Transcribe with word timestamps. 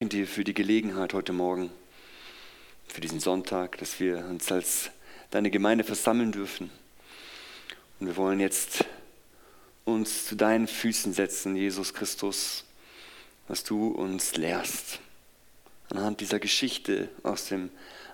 danke 0.00 0.16
dir 0.16 0.26
für 0.26 0.44
die 0.44 0.54
Gelegenheit 0.54 1.12
heute 1.12 1.34
Morgen, 1.34 1.70
für 2.88 3.02
diesen 3.02 3.20
Sonntag, 3.20 3.76
dass 3.76 4.00
wir 4.00 4.24
uns 4.30 4.50
als 4.50 4.90
deine 5.30 5.50
Gemeinde 5.50 5.84
versammeln 5.84 6.32
dürfen. 6.32 6.70
Und 7.98 8.06
wir 8.06 8.16
wollen 8.16 8.40
jetzt 8.40 8.86
uns 9.84 10.24
zu 10.24 10.36
deinen 10.36 10.68
Füßen 10.68 11.12
setzen, 11.12 11.54
Jesus 11.54 11.92
Christus, 11.92 12.64
was 13.46 13.62
du 13.62 13.88
uns 13.88 14.36
lehrst. 14.36 15.00
Anhand 15.90 16.22
dieser 16.22 16.38
Geschichte 16.38 17.10
aus 17.22 17.48
dem 17.48 17.68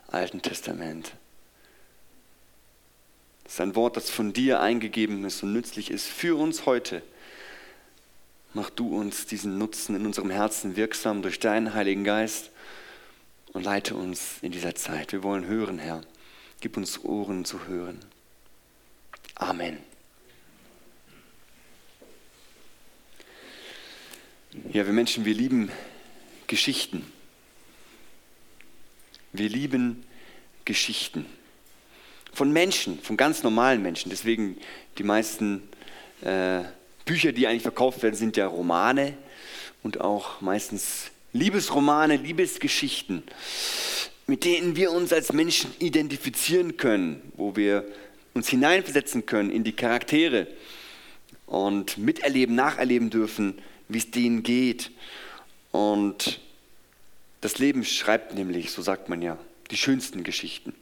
Alten 0.08 0.42
Testament. 0.42 1.12
Das 3.44 3.52
ist 3.52 3.60
ein 3.60 3.76
Wort, 3.76 3.96
das 3.96 4.10
von 4.10 4.32
dir 4.32 4.58
eingegeben 4.58 5.24
ist 5.24 5.44
und 5.44 5.52
nützlich 5.52 5.92
ist 5.92 6.08
für 6.08 6.36
uns 6.36 6.66
heute 6.66 7.04
Mach 8.56 8.70
du 8.70 8.88
uns 8.88 9.26
diesen 9.26 9.58
Nutzen 9.58 9.94
in 9.96 10.06
unserem 10.06 10.30
Herzen 10.30 10.76
wirksam 10.76 11.20
durch 11.20 11.38
deinen 11.38 11.74
Heiligen 11.74 12.04
Geist 12.04 12.50
und 13.52 13.64
leite 13.64 13.94
uns 13.94 14.36
in 14.40 14.50
dieser 14.50 14.74
Zeit. 14.74 15.12
Wir 15.12 15.22
wollen 15.22 15.44
hören, 15.46 15.78
Herr. 15.78 16.00
Gib 16.62 16.78
uns 16.78 17.04
Ohren 17.04 17.44
zu 17.44 17.66
hören. 17.66 18.00
Amen. 19.34 19.76
Ja, 24.72 24.86
wir 24.86 24.94
Menschen, 24.94 25.26
wir 25.26 25.34
lieben 25.34 25.70
Geschichten. 26.46 27.04
Wir 29.34 29.50
lieben 29.50 30.02
Geschichten. 30.64 31.26
Von 32.32 32.54
Menschen, 32.54 33.00
von 33.02 33.18
ganz 33.18 33.42
normalen 33.42 33.82
Menschen. 33.82 34.08
Deswegen 34.08 34.56
die 34.96 35.02
meisten 35.02 35.68
äh, 36.22 36.64
Bücher, 37.06 37.32
die 37.32 37.46
eigentlich 37.46 37.62
verkauft 37.62 38.02
werden, 38.02 38.16
sind 38.16 38.36
ja 38.36 38.46
Romane 38.46 39.14
und 39.82 40.00
auch 40.00 40.40
meistens 40.42 41.10
Liebesromane, 41.32 42.16
Liebesgeschichten, 42.16 43.22
mit 44.26 44.44
denen 44.44 44.74
wir 44.76 44.90
uns 44.90 45.12
als 45.12 45.32
Menschen 45.32 45.72
identifizieren 45.78 46.76
können, 46.76 47.22
wo 47.36 47.56
wir 47.56 47.86
uns 48.34 48.48
hineinversetzen 48.48 49.24
können 49.24 49.50
in 49.50 49.64
die 49.64 49.72
Charaktere 49.72 50.48
und 51.46 51.96
miterleben, 51.96 52.56
nacherleben 52.56 53.08
dürfen, 53.08 53.62
wie 53.88 53.98
es 53.98 54.10
denen 54.10 54.42
geht. 54.42 54.90
Und 55.70 56.40
das 57.40 57.58
Leben 57.58 57.84
schreibt 57.84 58.34
nämlich, 58.34 58.72
so 58.72 58.82
sagt 58.82 59.08
man 59.08 59.22
ja, 59.22 59.38
die 59.70 59.76
schönsten 59.76 60.24
Geschichten. 60.24 60.74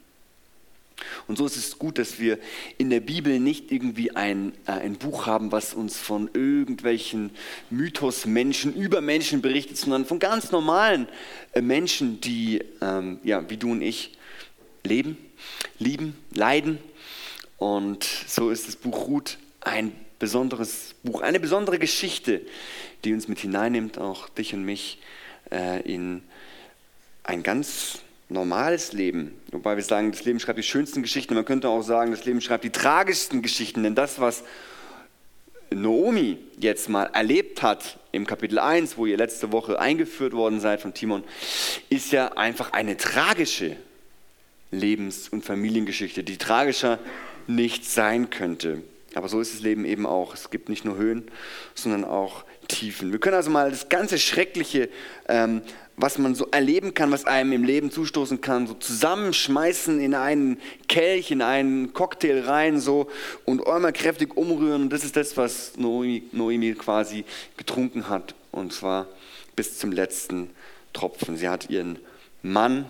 Und 1.27 1.39
so 1.39 1.47
ist 1.47 1.57
es 1.57 1.79
gut, 1.79 1.99
dass 1.99 2.19
wir 2.19 2.39
in 2.79 2.91
der 2.91 3.01
Bibel 3.01 3.41
nicht 3.41 3.73
irgendwie 3.73 4.15
ein, 4.15 4.53
äh, 4.67 4.73
ein 4.73 4.97
Buch 4.97 5.27
haben, 5.27 5.53
was 5.53 5.75
uns 5.75 5.99
von 5.99 6.31
irgendwelchen 6.33 7.31
Mythos-Menschen, 7.71 8.75
über 8.75 9.01
Menschen 9.01 9.43
berichtet, 9.43 9.77
sondern 9.77 10.05
von 10.05 10.19
ganz 10.19 10.53
normalen 10.53 11.09
äh, 11.53 11.61
Menschen, 11.61 12.21
die, 12.21 12.63
ähm, 12.81 13.19
ja, 13.25 13.49
wie 13.51 13.57
du 13.57 13.73
und 13.73 13.83
ich, 13.83 14.17
leben, 14.85 15.17
lieben, 15.79 16.17
leiden. 16.33 16.79
Und 17.59 18.05
so 18.05 18.51
ist 18.51 18.69
das 18.69 18.77
Buch 18.77 19.07
Ruth 19.07 19.39
ein 19.61 19.93
besonderes 20.19 20.95
Buch, 21.03 21.23
eine 21.23 21.41
besondere 21.41 21.79
Geschichte, 21.79 22.43
die 23.05 23.13
uns 23.13 23.29
mit 23.29 23.41
hineinnimmt, 23.41 23.99
auch 23.99 24.29
dich 24.29 24.55
und 24.55 24.65
mich, 24.65 24.99
äh, 25.51 25.81
in 25.83 26.23
ein 27.25 27.43
ganz 27.43 28.01
normales 28.35 28.93
Leben. 28.93 29.41
Wobei 29.51 29.77
wir 29.77 29.83
sagen, 29.83 30.13
das 30.13 30.25
Leben 30.27 30.39
schreibt 30.39 30.59
die 30.59 30.63
schönsten 30.63 31.01
Geschichten. 31.01 31.35
Man 31.35 31.47
könnte 31.47 31.71
auch 31.71 31.83
sagen, 31.83 32.11
das 32.11 32.27
Leben 32.27 32.43
schreibt 32.43 32.65
die 32.65 32.71
tragischsten 32.71 33.41
Geschichten. 33.41 33.83
Denn 33.83 33.95
das, 33.95 34.21
was 34.21 34.45
Naomi 35.71 36.39
jetzt 36.59 36.91
mal 36.91 37.05
erlebt 37.05 37.63
hat 37.63 37.99
im 38.13 38.27
Kapitel 38.27 38.59
1, 38.59 38.99
wo 38.99 39.07
ihr 39.07 39.17
letzte 39.17 39.53
Woche 39.53 39.81
eingeführt 39.81 40.35
worden 40.35 40.61
seid 40.61 40.83
von 40.83 40.93
Timon, 40.93 41.25
ist 41.89 42.13
ja 42.13 42.33
einfach 42.35 42.73
eine 42.73 42.99
tragische 42.99 43.77
Lebens- 44.71 45.29
und 45.29 45.45
Familiengeschichte, 45.45 46.23
die 46.23 46.37
tragischer 46.37 46.99
nicht 47.47 47.87
sein 47.87 48.31
könnte. 48.31 48.83
Aber 49.15 49.29
so 49.29 49.41
ist 49.41 49.55
das 49.55 49.63
Leben 49.63 49.85
eben 49.85 50.07
auch. 50.07 50.35
Es 50.35 50.51
gibt 50.51 50.69
nicht 50.69 50.85
nur 50.85 50.97
Höhen, 50.97 51.31
sondern 51.75 52.05
auch 52.05 52.45
Tiefen. 52.67 53.13
Wir 53.13 53.21
können 53.21 53.37
also 53.37 53.51
mal 53.51 53.71
das 53.71 53.89
ganze 53.89 54.19
Schreckliche 54.19 54.89
ähm, 55.29 55.63
was 55.97 56.19
man 56.19 56.35
so 56.35 56.47
erleben 56.51 56.95
kann, 56.95 57.13
was 57.13 57.25
einem 57.25 57.53
im 57.53 57.65
Leben 57.65 57.91
zustoßen 57.91 58.41
kann, 58.41 58.67
so 58.67 58.75
zusammenschmeißen 58.75 60.01
in 60.01 60.15
einen 60.15 60.61
Kelch, 60.89 61.31
in 61.31 61.43
einen 61.43 61.93
Cocktail 61.93 62.41
rein 62.41 62.81
so 62.81 63.09
und 63.45 63.67
einmal 63.67 63.93
kräftig 63.93 64.37
umrühren. 64.37 64.83
Und 64.83 64.93
das 64.93 65.05
ist 65.05 65.17
das, 65.17 65.37
was 65.37 65.77
Noemi, 65.77 66.25
Noemi 66.33 66.75
quasi 66.75 67.25
getrunken 67.57 68.09
hat 68.09 68.35
und 68.51 68.73
zwar 68.73 69.07
bis 69.55 69.79
zum 69.79 69.93
letzten 69.93 70.51
Tropfen. 70.93 71.37
Sie 71.37 71.49
hat 71.49 71.71
ihren 71.71 71.99
Mann 72.43 72.87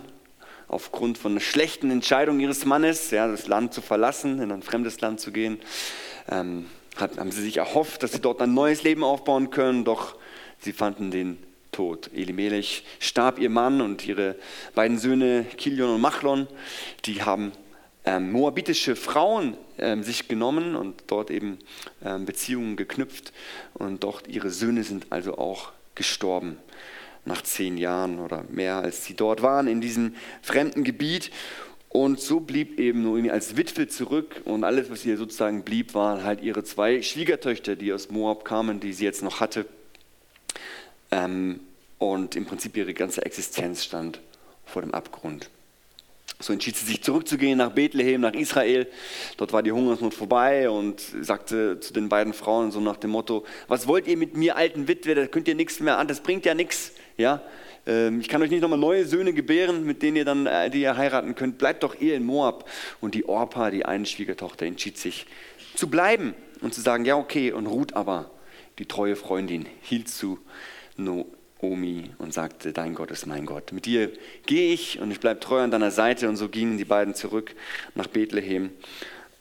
aufgrund 0.67 1.17
von 1.17 1.33
einer 1.33 1.41
schlechten 1.41 1.91
Entscheidung 1.91 2.39
ihres 2.39 2.65
Mannes, 2.65 3.11
ja, 3.11 3.27
das 3.27 3.47
Land 3.47 3.73
zu 3.73 3.81
verlassen, 3.81 4.41
in 4.41 4.51
ein 4.51 4.63
fremdes 4.63 4.99
Land 5.01 5.19
zu 5.19 5.31
gehen, 5.31 5.59
ähm, 6.29 6.65
hat, 6.95 7.17
haben 7.17 7.31
sie 7.31 7.43
sich 7.43 7.57
erhofft, 7.57 8.01
dass 8.01 8.13
sie 8.13 8.19
dort 8.19 8.41
ein 8.41 8.53
neues 8.53 8.81
Leben 8.81 9.03
aufbauen 9.03 9.51
können, 9.51 9.83
doch 9.83 10.15
sie 10.59 10.73
fanden 10.73 11.11
den 11.11 11.37
tot. 11.75 12.09
Elimelech 12.15 12.85
starb 12.99 13.37
ihr 13.37 13.49
Mann 13.49 13.81
und 13.81 14.07
ihre 14.07 14.35
beiden 14.75 14.97
Söhne 14.97 15.45
Kilion 15.57 15.95
und 15.95 16.01
Machlon, 16.01 16.47
die 17.03 17.21
haben 17.21 17.51
ähm, 18.05 18.31
moabitische 18.31 18.95
Frauen 18.95 19.57
ähm, 19.77 20.01
sich 20.01 20.29
genommen 20.29 20.75
und 20.75 21.03
dort 21.07 21.29
eben 21.31 21.59
ähm, 22.03 22.25
Beziehungen 22.25 22.77
geknüpft 22.77 23.33
und 23.73 24.03
dort 24.03 24.27
ihre 24.27 24.51
Söhne 24.51 24.83
sind 24.83 25.07
also 25.09 25.37
auch 25.37 25.73
gestorben 25.95 26.57
nach 27.25 27.41
zehn 27.41 27.77
Jahren 27.77 28.19
oder 28.19 28.45
mehr, 28.49 28.77
als 28.77 29.03
sie 29.03 29.15
dort 29.15 29.41
waren 29.41 29.67
in 29.67 29.81
diesem 29.81 30.15
fremden 30.41 30.83
Gebiet. 30.83 31.31
Und 31.89 32.19
so 32.19 32.41
blieb 32.41 32.79
eben 32.79 33.03
Noemi 33.03 33.31
als 33.31 33.57
Witwe 33.57 33.87
zurück 33.87 34.41
und 34.45 34.63
alles, 34.63 34.89
was 34.91 35.05
ihr 35.05 35.17
sozusagen 35.17 35.63
blieb, 35.63 35.93
waren 35.93 36.23
halt 36.23 36.41
ihre 36.41 36.63
zwei 36.63 37.01
Schwiegertöchter, 37.01 37.75
die 37.75 37.91
aus 37.91 38.09
Moab 38.11 38.45
kamen, 38.45 38.79
die 38.79 38.93
sie 38.93 39.05
jetzt 39.05 39.23
noch 39.23 39.39
hatte. 39.39 39.65
Ähm, 41.15 41.61
und 41.97 42.35
im 42.35 42.45
Prinzip 42.45 42.75
ihre 42.75 42.93
ganze 42.93 43.25
Existenz 43.25 43.85
stand 43.85 44.19
vor 44.65 44.81
dem 44.81 44.93
Abgrund. 44.93 45.49
So 46.39 46.51
entschied 46.51 46.75
sie 46.75 46.85
sich 46.85 47.01
zurückzugehen 47.01 47.57
nach 47.57 47.71
Bethlehem, 47.71 48.19
nach 48.19 48.33
Israel. 48.33 48.87
Dort 49.37 49.53
war 49.53 49.63
die 49.63 49.71
Hungersnot 49.71 50.13
vorbei 50.13 50.69
und 50.69 50.99
sagte 51.21 51.79
zu 51.79 51.93
den 51.93 52.09
beiden 52.09 52.33
Frauen 52.33 52.71
so 52.71 52.81
nach 52.81 52.97
dem 52.97 53.11
Motto: 53.11 53.45
Was 53.69 53.87
wollt 53.87 54.07
ihr 54.07 54.17
mit 54.17 54.35
mir, 54.35 54.57
alten 54.57 54.89
Witwe? 54.89 55.15
Da 55.15 55.27
könnt 55.27 55.47
ihr 55.47 55.55
nichts 55.55 55.79
mehr 55.79 55.97
an, 55.97 56.09
das 56.09 56.19
bringt 56.19 56.45
ja 56.45 56.53
nichts. 56.53 56.91
Ja? 57.15 57.41
Ähm, 57.87 58.19
ich 58.19 58.27
kann 58.27 58.41
euch 58.41 58.49
nicht 58.49 58.61
nochmal 58.61 58.79
neue 58.79 59.05
Söhne 59.05 59.31
gebären, 59.31 59.85
mit 59.85 60.01
denen 60.01 60.17
ihr 60.17 60.25
dann 60.25 60.45
äh, 60.47 60.69
die 60.69 60.81
ihr 60.81 60.97
heiraten 60.97 61.35
könnt. 61.35 61.57
Bleibt 61.57 61.83
doch 61.83 61.95
ihr 62.01 62.15
in 62.15 62.25
Moab. 62.25 62.69
Und 62.99 63.15
die 63.15 63.29
Orpa, 63.29 63.71
die 63.71 63.85
eine 63.85 64.05
Schwiegertochter, 64.05 64.65
entschied 64.65 64.97
sich 64.97 65.25
zu 65.75 65.89
bleiben 65.89 66.33
und 66.59 66.73
zu 66.73 66.81
sagen: 66.81 67.05
Ja, 67.05 67.15
okay. 67.15 67.53
Und 67.53 67.67
Ruth 67.67 67.93
aber, 67.93 68.29
die 68.79 68.85
treue 68.85 69.15
Freundin, 69.15 69.65
hielt 69.81 70.09
zu 70.09 70.39
Omi 71.65 72.11
und 72.17 72.33
sagte, 72.33 72.73
dein 72.73 72.95
Gott 72.95 73.11
ist 73.11 73.25
mein 73.25 73.45
Gott. 73.45 73.71
Mit 73.71 73.85
dir 73.85 74.11
gehe 74.45 74.73
ich 74.73 74.99
und 74.99 75.11
ich 75.11 75.19
bleibe 75.19 75.39
treu 75.39 75.61
an 75.61 75.71
deiner 75.71 75.91
Seite. 75.91 76.29
Und 76.29 76.37
so 76.37 76.49
gingen 76.49 76.77
die 76.77 76.85
beiden 76.85 77.15
zurück 77.15 77.55
nach 77.95 78.07
Bethlehem. 78.07 78.71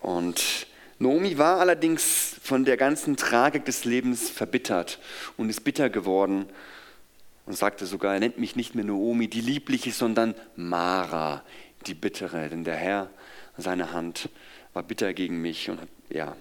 Und 0.00 0.66
Naomi 0.98 1.38
war 1.38 1.60
allerdings 1.60 2.36
von 2.42 2.64
der 2.64 2.76
ganzen 2.76 3.16
Tragik 3.16 3.64
des 3.64 3.84
Lebens 3.84 4.30
verbittert 4.30 5.00
und 5.36 5.50
ist 5.50 5.64
bitter 5.64 5.90
geworden 5.90 6.46
und 7.46 7.56
sagte 7.56 7.84
sogar, 7.86 8.14
er 8.14 8.20
nennt 8.20 8.38
mich 8.38 8.56
nicht 8.56 8.74
mehr 8.74 8.84
Naomi, 8.84 9.28
die 9.28 9.40
Liebliche, 9.40 9.90
sondern 9.92 10.34
Mara, 10.56 11.42
die 11.86 11.94
Bittere. 11.94 12.48
Denn 12.48 12.64
der 12.64 12.76
Herr, 12.76 13.10
seine 13.58 13.92
Hand 13.92 14.28
war 14.72 14.82
bitter 14.82 15.12
gegen 15.14 15.42
mich 15.42 15.68
und 15.68 15.80
ja, 16.10 16.36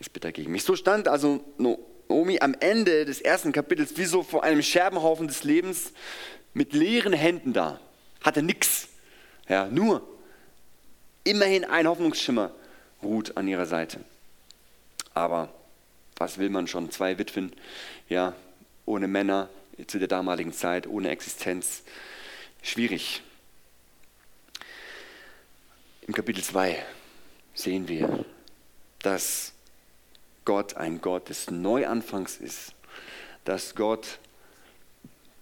ist 0.00 0.12
bitter 0.12 0.32
gegen 0.32 0.50
mich. 0.50 0.64
So 0.64 0.76
stand 0.76 1.08
also 1.08 1.44
Naomi 1.58 1.78
Omi 2.08 2.40
am 2.40 2.54
Ende 2.60 3.04
des 3.04 3.20
ersten 3.20 3.52
Kapitels 3.52 3.96
wie 3.96 4.04
so 4.04 4.22
vor 4.22 4.44
einem 4.44 4.62
Scherbenhaufen 4.62 5.28
des 5.28 5.44
Lebens 5.44 5.92
mit 6.52 6.72
leeren 6.72 7.12
Händen 7.12 7.52
da. 7.52 7.80
Hatte 8.22 8.42
nichts. 8.42 8.88
Ja, 9.48 9.66
nur 9.66 10.06
immerhin 11.24 11.64
ein 11.64 11.86
Hoffnungsschimmer 11.86 12.52
ruht 13.02 13.36
an 13.36 13.48
ihrer 13.48 13.66
Seite. 13.66 14.00
Aber 15.12 15.52
was 16.16 16.38
will 16.38 16.50
man 16.50 16.66
schon? 16.66 16.90
Zwei 16.90 17.18
Witwen, 17.18 17.52
ja, 18.08 18.34
ohne 18.86 19.08
Männer 19.08 19.48
zu 19.86 19.98
der 19.98 20.08
damaligen 20.08 20.52
Zeit, 20.52 20.86
ohne 20.86 21.10
Existenz. 21.10 21.82
Schwierig. 22.62 23.22
Im 26.06 26.14
Kapitel 26.14 26.42
2 26.42 26.84
sehen 27.54 27.88
wir, 27.88 28.24
dass 29.00 29.53
Gott 30.44 30.76
ein 30.76 31.00
Gott 31.00 31.28
des 31.28 31.50
Neuanfangs 31.50 32.36
ist, 32.36 32.74
dass 33.44 33.74
Gott 33.74 34.18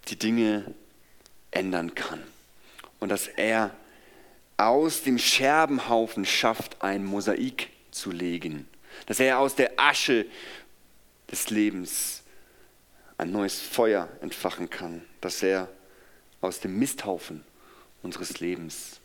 die 0.07 0.17
Dinge 0.17 0.73
ändern 1.51 1.95
kann 1.95 2.23
und 2.99 3.09
dass 3.09 3.27
er 3.27 3.71
aus 4.57 5.03
dem 5.03 5.17
Scherbenhaufen 5.17 6.25
schafft, 6.25 6.81
ein 6.81 7.03
Mosaik 7.03 7.69
zu 7.91 8.11
legen, 8.11 8.67
dass 9.05 9.19
er 9.19 9.39
aus 9.39 9.55
der 9.55 9.73
Asche 9.77 10.25
des 11.31 11.49
Lebens 11.49 12.23
ein 13.17 13.31
neues 13.31 13.59
Feuer 13.59 14.09
entfachen 14.21 14.69
kann, 14.69 15.03
dass 15.21 15.43
er 15.43 15.69
aus 16.41 16.59
dem 16.59 16.77
Misthaufen 16.77 17.43
unseres 18.01 18.39
Lebens 18.39 18.99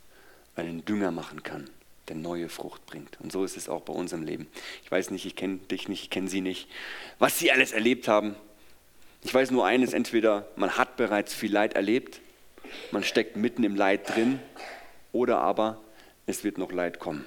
einen 0.56 0.84
Dünger 0.84 1.10
machen 1.10 1.42
kann, 1.42 1.70
der 2.08 2.16
neue 2.16 2.48
Frucht 2.48 2.84
bringt. 2.86 3.20
Und 3.20 3.32
so 3.32 3.44
ist 3.44 3.56
es 3.56 3.68
auch 3.68 3.82
bei 3.82 3.92
unserem 3.92 4.22
Leben. 4.22 4.46
Ich 4.84 4.90
weiß 4.90 5.10
nicht, 5.10 5.26
ich 5.26 5.36
kenne 5.36 5.58
dich 5.70 5.88
nicht, 5.88 6.04
ich 6.04 6.10
kenne 6.10 6.28
sie 6.28 6.40
nicht, 6.40 6.68
was 7.18 7.38
sie 7.38 7.52
alles 7.52 7.72
erlebt 7.72 8.08
haben. 8.08 8.34
Ich 9.22 9.34
weiß 9.34 9.50
nur 9.50 9.66
eines, 9.66 9.92
entweder 9.92 10.48
man 10.56 10.76
hat 10.76 10.96
bereits 10.96 11.34
viel 11.34 11.52
Leid 11.52 11.74
erlebt, 11.74 12.20
man 12.90 13.02
steckt 13.02 13.36
mitten 13.36 13.64
im 13.64 13.74
Leid 13.74 14.08
drin, 14.08 14.40
oder 15.12 15.38
aber 15.38 15.80
es 16.26 16.44
wird 16.44 16.58
noch 16.58 16.70
Leid 16.70 16.98
kommen. 16.98 17.24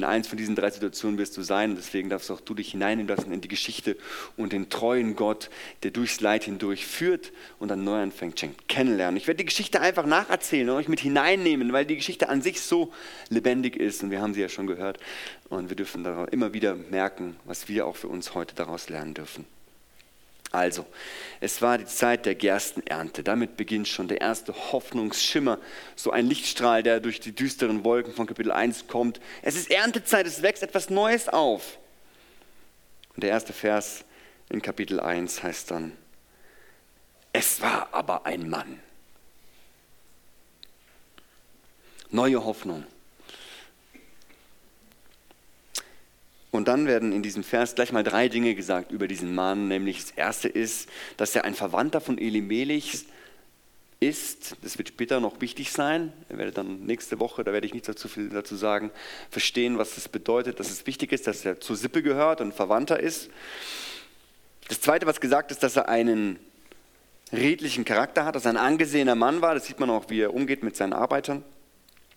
In 0.00 0.04
eins 0.04 0.28
von 0.28 0.38
diesen 0.38 0.54
drei 0.54 0.70
Situationen 0.70 1.18
wirst 1.18 1.36
du 1.36 1.42
sein 1.42 1.70
und 1.70 1.76
deswegen 1.76 2.08
darfst 2.08 2.30
auch 2.30 2.40
du 2.40 2.54
dich 2.54 2.70
hineinnehmen 2.70 3.08
lassen 3.08 3.32
in 3.32 3.40
die 3.40 3.48
Geschichte 3.48 3.96
und 4.36 4.52
den 4.52 4.70
treuen 4.70 5.16
Gott, 5.16 5.50
der 5.82 5.90
durchs 5.90 6.20
Leid 6.20 6.44
hindurch 6.44 6.86
führt 6.86 7.32
und 7.58 7.66
dann 7.66 7.82
neu 7.82 8.00
anfängt, 8.00 8.38
schenkt, 8.38 8.68
kennenlernen. 8.68 9.16
Ich 9.16 9.26
werde 9.26 9.38
die 9.38 9.46
Geschichte 9.46 9.80
einfach 9.80 10.06
nacherzählen 10.06 10.70
und 10.70 10.76
euch 10.76 10.86
mit 10.86 11.00
hineinnehmen, 11.00 11.72
weil 11.72 11.84
die 11.84 11.96
Geschichte 11.96 12.28
an 12.28 12.42
sich 12.42 12.60
so 12.60 12.92
lebendig 13.28 13.74
ist 13.74 14.04
und 14.04 14.12
wir 14.12 14.22
haben 14.22 14.34
sie 14.34 14.40
ja 14.40 14.48
schon 14.48 14.68
gehört 14.68 15.00
und 15.48 15.68
wir 15.68 15.74
dürfen 15.74 16.06
immer 16.30 16.52
wieder 16.52 16.76
merken, 16.76 17.34
was 17.44 17.68
wir 17.68 17.84
auch 17.84 17.96
für 17.96 18.06
uns 18.06 18.34
heute 18.34 18.54
daraus 18.54 18.88
lernen 18.88 19.14
dürfen. 19.14 19.46
Also, 20.50 20.86
es 21.40 21.60
war 21.60 21.76
die 21.76 21.84
Zeit 21.84 22.24
der 22.24 22.34
Gerstenernte. 22.34 23.22
Damit 23.22 23.56
beginnt 23.56 23.86
schon 23.86 24.08
der 24.08 24.20
erste 24.20 24.54
Hoffnungsschimmer, 24.72 25.58
so 25.94 26.10
ein 26.10 26.26
Lichtstrahl, 26.26 26.82
der 26.82 27.00
durch 27.00 27.20
die 27.20 27.34
düsteren 27.34 27.84
Wolken 27.84 28.14
von 28.14 28.26
Kapitel 28.26 28.50
1 28.52 28.86
kommt. 28.86 29.20
Es 29.42 29.56
ist 29.56 29.70
Erntezeit, 29.70 30.26
es 30.26 30.42
wächst 30.42 30.62
etwas 30.62 30.88
Neues 30.88 31.28
auf. 31.28 31.78
Und 33.14 33.22
der 33.24 33.30
erste 33.30 33.52
Vers 33.52 34.04
in 34.48 34.62
Kapitel 34.62 35.00
1 35.00 35.42
heißt 35.42 35.70
dann, 35.70 35.92
es 37.32 37.60
war 37.60 37.88
aber 37.92 38.24
ein 38.24 38.48
Mann. 38.48 38.80
Neue 42.10 42.42
Hoffnung. 42.42 42.86
Und 46.50 46.68
dann 46.68 46.86
werden 46.86 47.12
in 47.12 47.22
diesem 47.22 47.44
Vers 47.44 47.74
gleich 47.74 47.92
mal 47.92 48.02
drei 48.02 48.28
Dinge 48.28 48.54
gesagt 48.54 48.90
über 48.90 49.06
diesen 49.06 49.34
Mann. 49.34 49.68
Nämlich 49.68 50.00
das 50.00 50.10
erste 50.12 50.48
ist, 50.48 50.88
dass 51.16 51.34
er 51.34 51.44
ein 51.44 51.54
Verwandter 51.54 52.00
von 52.00 52.16
Elimelech 52.16 53.04
ist. 54.00 54.56
Das 54.62 54.78
wird 54.78 54.88
später 54.88 55.20
noch 55.20 55.40
wichtig 55.40 55.72
sein. 55.72 56.12
Ihr 56.30 56.38
werdet 56.38 56.56
dann 56.56 56.86
nächste 56.86 57.20
Woche, 57.20 57.44
da 57.44 57.52
werde 57.52 57.66
ich 57.66 57.74
nicht 57.74 57.84
so 57.84 58.08
viel 58.08 58.30
dazu 58.30 58.56
sagen, 58.56 58.90
verstehen, 59.30 59.76
was 59.76 59.96
das 59.96 60.08
bedeutet, 60.08 60.58
dass 60.58 60.70
es 60.70 60.86
wichtig 60.86 61.12
ist, 61.12 61.26
dass 61.26 61.44
er 61.44 61.60
zur 61.60 61.76
Sippe 61.76 62.02
gehört 62.02 62.40
und 62.40 62.54
Verwandter 62.54 62.98
ist. 62.98 63.28
Das 64.68 64.80
zweite, 64.80 65.06
was 65.06 65.20
gesagt 65.20 65.50
ist, 65.50 65.62
dass 65.62 65.76
er 65.76 65.88
einen 65.88 66.38
redlichen 67.32 67.84
Charakter 67.84 68.24
hat, 68.24 68.36
dass 68.36 68.46
er 68.46 68.52
ein 68.52 68.56
angesehener 68.56 69.14
Mann 69.14 69.42
war. 69.42 69.54
Das 69.54 69.66
sieht 69.66 69.80
man 69.80 69.90
auch, 69.90 70.08
wie 70.08 70.20
er 70.20 70.32
umgeht 70.32 70.62
mit 70.62 70.76
seinen 70.76 70.94
Arbeitern. 70.94 71.44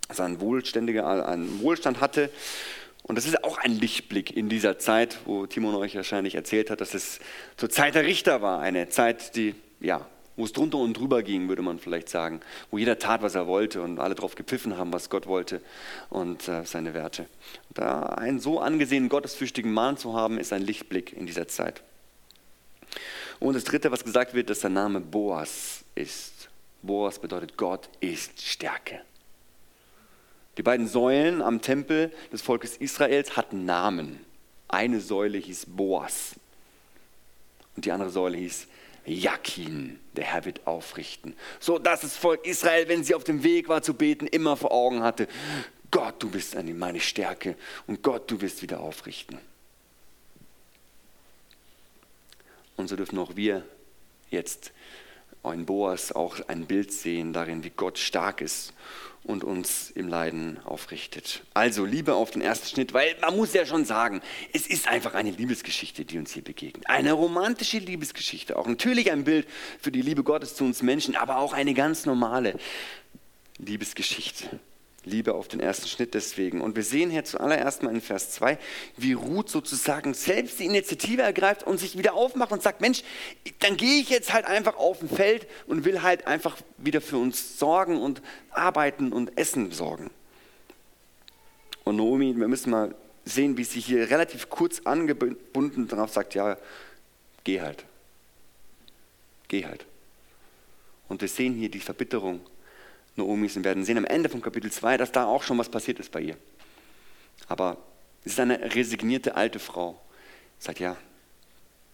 Dass 0.07 0.19
er 0.19 0.25
einen, 0.25 0.39
einen 0.39 1.61
Wohlstand 1.61 1.99
hatte 1.99 2.29
und 3.03 3.17
das 3.17 3.25
ist 3.25 3.43
auch 3.43 3.57
ein 3.57 3.71
Lichtblick 3.71 4.35
in 4.35 4.47
dieser 4.47 4.77
Zeit, 4.77 5.19
wo 5.25 5.45
Timon 5.45 5.75
euch 5.75 5.95
wahrscheinlich 5.95 6.35
erzählt 6.35 6.69
hat, 6.69 6.81
dass 6.81 6.93
es 6.93 7.19
zur 7.57 7.69
Zeit 7.69 7.95
der 7.95 8.05
Richter 8.05 8.41
war. 8.41 8.59
Eine 8.59 8.89
Zeit, 8.89 9.35
die, 9.35 9.55
ja, 9.79 10.05
wo 10.35 10.45
es 10.45 10.53
drunter 10.53 10.77
und 10.77 10.97
drüber 10.97 11.23
ging, 11.23 11.49
würde 11.49 11.61
man 11.61 11.79
vielleicht 11.79 12.09
sagen. 12.09 12.41
Wo 12.69 12.77
jeder 12.77 12.99
tat, 12.99 13.21
was 13.21 13.35
er 13.35 13.47
wollte 13.47 13.81
und 13.81 13.99
alle 13.99 14.15
darauf 14.15 14.35
gepfiffen 14.35 14.77
haben, 14.77 14.93
was 14.93 15.09
Gott 15.09 15.27
wollte 15.27 15.61
und 16.09 16.47
äh, 16.47 16.63
seine 16.65 16.93
Werte. 16.93 17.27
da 17.73 18.03
einen 18.03 18.39
so 18.39 18.59
angesehenen, 18.59 19.09
gottesfürchtigen 19.09 19.71
Mann 19.71 19.97
zu 19.97 20.13
haben, 20.13 20.37
ist 20.37 20.53
ein 20.53 20.61
Lichtblick 20.61 21.13
in 21.13 21.25
dieser 21.25 21.47
Zeit. 21.47 21.83
Und 23.39 23.55
das 23.55 23.63
dritte, 23.63 23.91
was 23.91 24.03
gesagt 24.03 24.33
wird, 24.33 24.49
dass 24.49 24.59
der 24.59 24.69
Name 24.69 25.01
Boas 25.01 25.83
ist. 25.95 26.49
Boas 26.81 27.19
bedeutet, 27.19 27.57
Gott 27.57 27.89
ist 27.99 28.41
Stärke. 28.41 29.01
Die 30.57 30.63
beiden 30.63 30.87
Säulen 30.87 31.41
am 31.41 31.61
Tempel 31.61 32.11
des 32.31 32.41
Volkes 32.41 32.77
Israels 32.77 33.37
hatten 33.37 33.65
Namen. 33.65 34.25
Eine 34.67 34.99
Säule 34.99 35.37
hieß 35.37 35.65
Boas 35.67 36.35
und 37.75 37.85
die 37.85 37.91
andere 37.91 38.09
Säule 38.09 38.37
hieß 38.37 38.67
Jakin, 39.05 39.99
der 40.15 40.25
Herr 40.25 40.45
wird 40.45 40.67
aufrichten. 40.67 41.35
So 41.59 41.79
dass 41.79 42.01
das 42.01 42.17
Volk 42.17 42.45
Israel, 42.45 42.87
wenn 42.87 43.03
sie 43.03 43.15
auf 43.15 43.23
dem 43.23 43.43
Weg 43.43 43.67
war 43.69 43.81
zu 43.81 43.93
beten, 43.93 44.27
immer 44.27 44.57
vor 44.57 44.71
Augen 44.71 45.03
hatte, 45.03 45.27
Gott, 45.89 46.21
du 46.23 46.29
bist 46.29 46.55
meine 46.55 46.99
Stärke 46.99 47.55
und 47.87 48.01
Gott, 48.01 48.29
du 48.31 48.39
wirst 48.41 48.61
wieder 48.61 48.79
aufrichten. 48.79 49.39
Und 52.77 52.87
so 52.87 52.95
dürfen 52.95 53.19
auch 53.19 53.35
wir 53.35 53.65
jetzt 54.29 54.71
in 55.43 55.65
Boas 55.65 56.11
auch 56.11 56.39
ein 56.47 56.65
Bild 56.65 56.91
sehen 56.91 57.33
darin, 57.33 57.63
wie 57.63 57.71
Gott 57.71 57.97
stark 57.97 58.41
ist 58.41 58.73
und 59.23 59.43
uns 59.43 59.91
im 59.91 60.07
Leiden 60.07 60.59
aufrichtet. 60.65 61.43
Also 61.53 61.85
Liebe 61.85 62.15
auf 62.15 62.31
den 62.31 62.41
ersten 62.41 62.67
Schnitt, 62.67 62.93
weil 62.93 63.15
man 63.21 63.35
muss 63.35 63.53
ja 63.53 63.65
schon 63.65 63.85
sagen, 63.85 64.21
es 64.53 64.67
ist 64.67 64.87
einfach 64.87 65.13
eine 65.13 65.31
Liebesgeschichte, 65.31 66.05
die 66.05 66.17
uns 66.17 66.33
hier 66.33 66.43
begegnet. 66.43 66.87
Eine 66.89 67.13
romantische 67.13 67.77
Liebesgeschichte, 67.77 68.57
auch 68.57 68.67
natürlich 68.67 69.11
ein 69.11 69.23
Bild 69.23 69.47
für 69.79 69.91
die 69.91 70.01
Liebe 70.01 70.23
Gottes 70.23 70.55
zu 70.55 70.63
uns 70.63 70.81
Menschen, 70.81 71.15
aber 71.15 71.37
auch 71.37 71.53
eine 71.53 71.73
ganz 71.73 72.05
normale 72.05 72.55
Liebesgeschichte. 73.57 74.59
Liebe 75.03 75.33
auf 75.33 75.47
den 75.47 75.59
ersten 75.59 75.87
Schnitt 75.87 76.13
deswegen. 76.13 76.61
Und 76.61 76.75
wir 76.75 76.83
sehen 76.83 77.09
hier 77.09 77.23
zuallererst 77.23 77.81
mal 77.81 77.93
in 77.93 78.01
Vers 78.01 78.31
2, 78.31 78.59
wie 78.97 79.13
Ruth 79.13 79.49
sozusagen 79.49 80.13
selbst 80.13 80.59
die 80.59 80.65
Initiative 80.65 81.23
ergreift 81.23 81.63
und 81.63 81.79
sich 81.79 81.97
wieder 81.97 82.13
aufmacht 82.13 82.51
und 82.51 82.61
sagt, 82.61 82.81
Mensch, 82.81 83.03
dann 83.59 83.77
gehe 83.77 84.01
ich 84.01 84.09
jetzt 84.09 84.31
halt 84.31 84.45
einfach 84.45 84.77
auf 84.77 85.01
ein 85.01 85.09
Feld 85.09 85.47
und 85.65 85.85
will 85.85 86.03
halt 86.03 86.27
einfach 86.27 86.57
wieder 86.77 87.01
für 87.01 87.17
uns 87.17 87.57
sorgen 87.57 87.99
und 87.99 88.21
arbeiten 88.51 89.11
und 89.11 89.37
Essen 89.37 89.71
sorgen. 89.71 90.11
Und 91.83 91.95
Naomi, 91.95 92.35
wir 92.37 92.47
müssen 92.47 92.69
mal 92.69 92.93
sehen, 93.25 93.57
wie 93.57 93.63
sie 93.63 93.79
hier 93.79 94.09
relativ 94.11 94.49
kurz 94.49 94.81
angebunden 94.81 95.87
darauf 95.87 96.11
sagt, 96.11 96.35
ja, 96.35 96.57
geh 97.43 97.61
halt. 97.61 97.85
Geh 99.47 99.65
halt. 99.65 99.85
Und 101.09 101.21
wir 101.21 101.27
sehen 101.27 101.55
hier 101.55 101.69
die 101.69 101.79
Verbitterung 101.79 102.41
Noomis 103.15 103.57
und 103.57 103.63
werden 103.63 103.83
sehen 103.83 103.97
am 103.97 104.05
Ende 104.05 104.29
von 104.29 104.41
Kapitel 104.41 104.71
2, 104.71 104.97
dass 104.97 105.11
da 105.11 105.25
auch 105.25 105.43
schon 105.43 105.57
was 105.57 105.69
passiert 105.69 105.99
ist 105.99 106.11
bei 106.11 106.21
ihr. 106.21 106.37
Aber 107.47 107.77
es 108.23 108.33
ist 108.33 108.39
eine 108.39 108.75
resignierte 108.75 109.35
alte 109.35 109.59
Frau. 109.59 109.99
Sagt, 110.59 110.79
ja, 110.79 110.95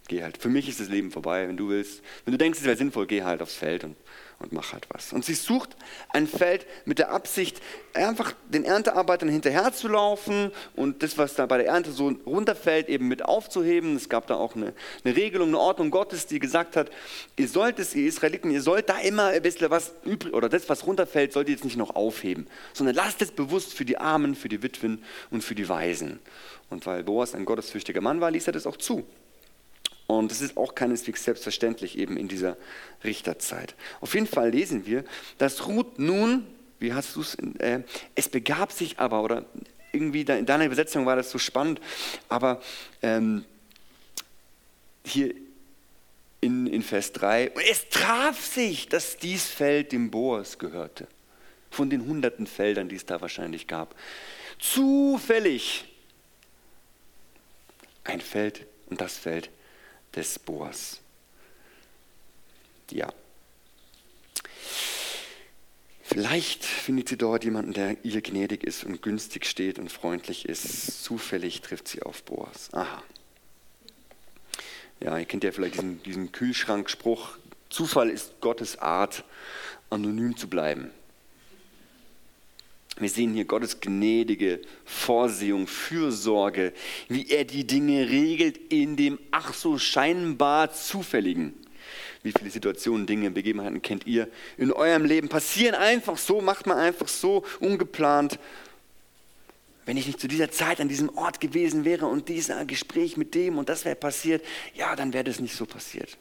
geh 0.07 0.23
halt. 0.23 0.37
Für 0.37 0.49
mich 0.49 0.67
ist 0.69 0.79
das 0.79 0.89
Leben 0.89 1.11
vorbei, 1.11 1.47
wenn 1.47 1.57
du 1.57 1.69
willst. 1.69 2.01
Wenn 2.25 2.31
du 2.31 2.37
denkst, 2.37 2.59
es 2.59 2.65
wäre 2.65 2.77
sinnvoll, 2.77 3.07
geh 3.07 3.23
halt 3.23 3.41
aufs 3.41 3.55
Feld 3.55 3.83
und 3.83 3.95
und 4.39 4.53
mach 4.53 4.73
halt 4.73 4.87
was. 4.89 5.13
Und 5.13 5.25
sie 5.25 5.33
sucht 5.33 5.75
ein 6.09 6.27
Feld 6.27 6.67
mit 6.85 6.99
der 6.99 7.11
Absicht, 7.11 7.59
einfach 7.93 8.33
den 8.49 8.65
Erntearbeitern 8.65 9.29
hinterherzulaufen 9.29 10.51
und 10.75 11.01
das, 11.01 11.17
was 11.17 11.33
da 11.33 11.47
bei 11.47 11.57
der 11.57 11.67
Ernte 11.67 11.91
so 11.91 12.09
runterfällt, 12.25 12.87
eben 12.87 13.07
mit 13.07 13.25
aufzuheben. 13.25 13.95
Es 13.95 14.09
gab 14.09 14.27
da 14.27 14.35
auch 14.35 14.55
eine, 14.55 14.73
eine 15.03 15.15
Regelung, 15.15 15.49
eine 15.49 15.59
Ordnung 15.59 15.89
Gottes, 15.89 16.27
die 16.27 16.37
gesagt 16.37 16.75
hat, 16.75 16.91
ihr 17.35 17.47
sollt 17.47 17.79
es, 17.79 17.95
ihr 17.95 18.07
Israeliten, 18.07 18.51
ihr 18.51 18.61
sollt 18.61 18.89
da 18.89 18.99
immer 18.99 19.25
ein 19.27 19.41
bisschen 19.41 19.71
was 19.71 19.95
übrig, 20.05 20.33
oder 20.33 20.49
das, 20.49 20.69
was 20.69 20.85
runterfällt, 20.85 21.33
sollt 21.33 21.47
ihr 21.47 21.55
jetzt 21.55 21.65
nicht 21.65 21.77
noch 21.77 21.95
aufheben, 21.95 22.47
sondern 22.73 22.95
lasst 22.95 23.21
es 23.23 23.31
bewusst 23.31 23.73
für 23.73 23.85
die 23.85 23.97
Armen, 23.97 24.35
für 24.35 24.49
die 24.49 24.61
Witwen 24.61 25.03
und 25.31 25.43
für 25.43 25.55
die 25.55 25.67
Waisen. 25.67 26.19
Und 26.69 26.85
weil 26.85 27.03
Boas 27.03 27.33
ein 27.33 27.45
gottesfürchtiger 27.45 28.01
Mann 28.01 28.21
war, 28.21 28.29
ließ 28.29 28.45
er 28.45 28.53
das 28.53 28.67
auch 28.67 28.77
zu. 28.77 29.07
Und 30.07 30.31
es 30.31 30.39
ist 30.39 30.55
auch 30.55 30.73
keineswegs 30.73 31.25
selbstverständlich 31.25 31.97
eben 31.97 32.15
in 32.15 32.29
dieser 32.29 32.55
Richterzeit. 33.03 33.75
Auf 33.99 34.13
jeden 34.13 34.27
Fall 34.27 34.51
lesen 34.51 34.85
wir, 34.85 35.03
dass 35.37 35.67
Ruth 35.67 35.99
nun, 35.99 36.47
wie 36.79 36.93
hast 36.93 37.15
du 37.17 37.21
es, 37.21 37.35
äh, 37.59 37.81
es 38.15 38.29
begab 38.29 38.71
sich 38.71 38.99
aber, 38.99 39.21
oder 39.21 39.45
irgendwie 39.91 40.21
in 40.21 40.45
deiner 40.45 40.65
Übersetzung 40.65 41.05
war 41.05 41.17
das 41.17 41.29
so 41.29 41.37
spannend, 41.37 41.81
aber 42.29 42.61
ähm, 43.01 43.43
hier 45.05 45.33
in, 46.39 46.67
in 46.67 46.83
Vers 46.83 47.11
3, 47.13 47.51
es 47.69 47.89
traf 47.89 48.43
sich, 48.45 48.87
dass 48.87 49.17
dies 49.17 49.45
Feld 49.45 49.91
dem 49.91 50.09
Boas 50.11 50.57
gehörte. 50.57 51.07
Von 51.69 51.89
den 51.89 52.05
hunderten 52.05 52.47
Feldern, 52.47 52.87
die 52.87 52.95
es 52.95 53.05
da 53.05 53.19
wahrscheinlich 53.19 53.67
gab. 53.67 53.95
Zufällig 54.59 55.85
ein 58.05 58.21
Feld 58.21 58.65
und 58.89 59.01
das 59.01 59.17
Feld 59.17 59.49
des 60.17 60.39
Boas. 60.39 60.99
Ja. 62.91 63.13
Vielleicht 66.01 66.65
findet 66.65 67.09
sie 67.09 67.17
dort 67.17 67.43
jemanden, 67.43 67.73
der 67.73 68.03
ihr 68.03 68.21
gnädig 68.21 68.63
ist 68.63 68.83
und 68.83 69.01
günstig 69.01 69.45
steht 69.45 69.77
und 69.77 69.91
freundlich 69.91 70.45
ist. 70.45 71.03
Zufällig 71.03 71.61
trifft 71.61 71.87
sie 71.87 72.01
auf 72.01 72.23
Boas. 72.23 72.73
Aha. 72.73 73.03
Ja, 74.99 75.17
ihr 75.17 75.25
kennt 75.25 75.43
ja 75.43 75.51
vielleicht 75.51 75.75
diesen, 75.75 76.01
diesen 76.03 76.31
Kühlschrankspruch. 76.31 77.37
Zufall 77.69 78.09
ist 78.09 78.39
Gottes 78.41 78.79
Art, 78.79 79.23
anonym 79.89 80.35
zu 80.35 80.49
bleiben. 80.49 80.89
Wir 82.99 83.09
sehen 83.09 83.33
hier 83.33 83.45
Gottes 83.45 83.79
gnädige 83.79 84.59
Vorsehung, 84.83 85.67
Fürsorge, 85.67 86.73
wie 87.09 87.29
er 87.29 87.45
die 87.45 87.65
Dinge 87.65 88.09
regelt 88.09 88.57
in 88.71 88.95
dem 88.95 89.19
ach 89.29 89.53
so 89.53 89.77
scheinbar 89.77 90.73
zufälligen. 90.73 91.53
Wie 92.23 92.31
viele 92.31 92.49
Situationen, 92.49 93.05
Dinge, 93.05 93.29
Begebenheiten 93.29 93.83
kennt 93.83 94.07
ihr 94.07 94.27
in 94.57 94.71
eurem 94.71 95.05
Leben? 95.05 95.29
Passieren 95.29 95.75
einfach 95.75 96.17
so, 96.17 96.41
macht 96.41 96.65
man 96.65 96.77
einfach 96.77 97.07
so, 97.07 97.43
ungeplant. 97.59 98.39
Wenn 99.85 99.95
ich 99.95 100.07
nicht 100.07 100.19
zu 100.19 100.27
dieser 100.27 100.51
Zeit 100.51 100.81
an 100.81 100.89
diesem 100.89 101.15
Ort 101.15 101.39
gewesen 101.39 101.85
wäre 101.85 102.07
und 102.07 102.27
dieser 102.27 102.65
Gespräch 102.65 103.15
mit 103.15 103.35
dem 103.35 103.59
und 103.59 103.69
das 103.69 103.85
wäre 103.85 103.95
passiert, 103.95 104.43
ja, 104.73 104.95
dann 104.95 105.13
wäre 105.13 105.23
das 105.23 105.39
nicht 105.39 105.55
so 105.55 105.65
passiert. 105.65 106.17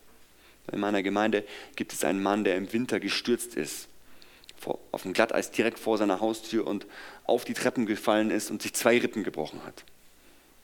In 0.71 0.81
meiner 0.81 1.03
Gemeinde 1.03 1.43
gibt 1.75 1.93
es 1.93 2.05
einen 2.05 2.23
Mann, 2.23 2.45
der 2.45 2.57
im 2.57 2.73
Winter 2.73 3.01
gestürzt 3.01 3.55
ist, 3.55 3.89
auf 4.67 5.03
dem 5.03 5.13
Glatteis 5.13 5.51
direkt 5.51 5.79
vor 5.79 5.99
seiner 5.99 6.21
Haustür 6.21 6.67
und 6.67 6.87
auf 7.25 7.45
die 7.45 7.55
Treppen 7.55 7.87
gefallen 7.87 8.31
ist 8.31 8.51
und 8.51 8.63
sich 8.63 8.75
zwei 8.75 8.99
Rippen 8.99 9.25
gebrochen 9.25 9.61
hat. 9.65 9.85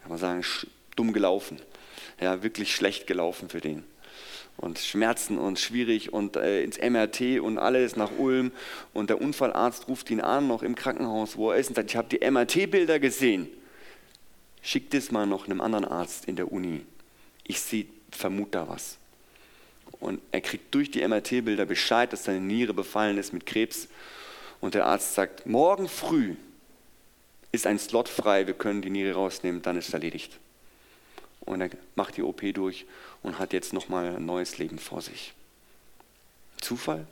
Kann 0.02 0.10
man 0.10 0.18
sagen, 0.18 0.44
dumm 0.96 1.12
gelaufen. 1.12 1.60
Ja, 2.20 2.42
wirklich 2.42 2.74
schlecht 2.74 3.06
gelaufen 3.06 3.48
für 3.48 3.60
den. 3.60 3.84
Und 4.56 4.78
Schmerzen 4.78 5.38
und 5.38 5.58
schwierig 5.58 6.12
und 6.12 6.36
äh, 6.36 6.62
ins 6.62 6.78
MRT 6.78 7.40
und 7.40 7.58
alles 7.58 7.96
nach 7.96 8.10
Ulm. 8.18 8.52
Und 8.92 9.08
der 9.10 9.20
Unfallarzt 9.20 9.88
ruft 9.88 10.10
ihn 10.10 10.20
an, 10.20 10.46
noch 10.46 10.62
im 10.62 10.74
Krankenhaus, 10.74 11.36
wo 11.36 11.50
er 11.50 11.58
ist, 11.58 11.68
und 11.68 11.74
sagt: 11.76 11.90
Ich 11.90 11.96
habe 11.96 12.08
die 12.08 12.28
MRT-Bilder 12.28 12.98
gesehen. 12.98 13.48
Schickt 14.60 14.94
es 14.94 15.10
mal 15.10 15.26
noch 15.26 15.46
einem 15.46 15.60
anderen 15.60 15.84
Arzt 15.84 16.26
in 16.26 16.36
der 16.36 16.52
Uni. 16.52 16.82
Ich 17.44 17.58
vermute 18.10 18.50
da 18.52 18.68
was. 18.68 18.98
Und 20.00 20.20
er 20.32 20.40
kriegt 20.40 20.74
durch 20.74 20.90
die 20.90 21.06
MRT-Bilder 21.06 21.66
Bescheid, 21.66 22.12
dass 22.12 22.24
seine 22.24 22.40
Niere 22.40 22.74
befallen 22.74 23.18
ist 23.18 23.32
mit 23.32 23.46
Krebs. 23.46 23.88
Und 24.60 24.74
der 24.74 24.86
Arzt 24.86 25.14
sagt: 25.14 25.46
Morgen 25.46 25.88
früh 25.88 26.36
ist 27.52 27.66
ein 27.66 27.78
Slot 27.78 28.08
frei, 28.08 28.46
wir 28.46 28.54
können 28.54 28.82
die 28.82 28.90
Niere 28.90 29.14
rausnehmen, 29.14 29.62
dann 29.62 29.76
ist 29.76 29.88
es 29.88 29.94
erledigt. 29.94 30.38
Und 31.40 31.60
er 31.60 31.70
macht 31.94 32.16
die 32.16 32.22
OP 32.22 32.42
durch 32.54 32.86
und 33.22 33.38
hat 33.38 33.52
jetzt 33.52 33.72
nochmal 33.72 34.16
ein 34.16 34.24
neues 34.24 34.58
Leben 34.58 34.78
vor 34.78 35.02
sich. 35.02 35.34
Zufall? 36.60 37.06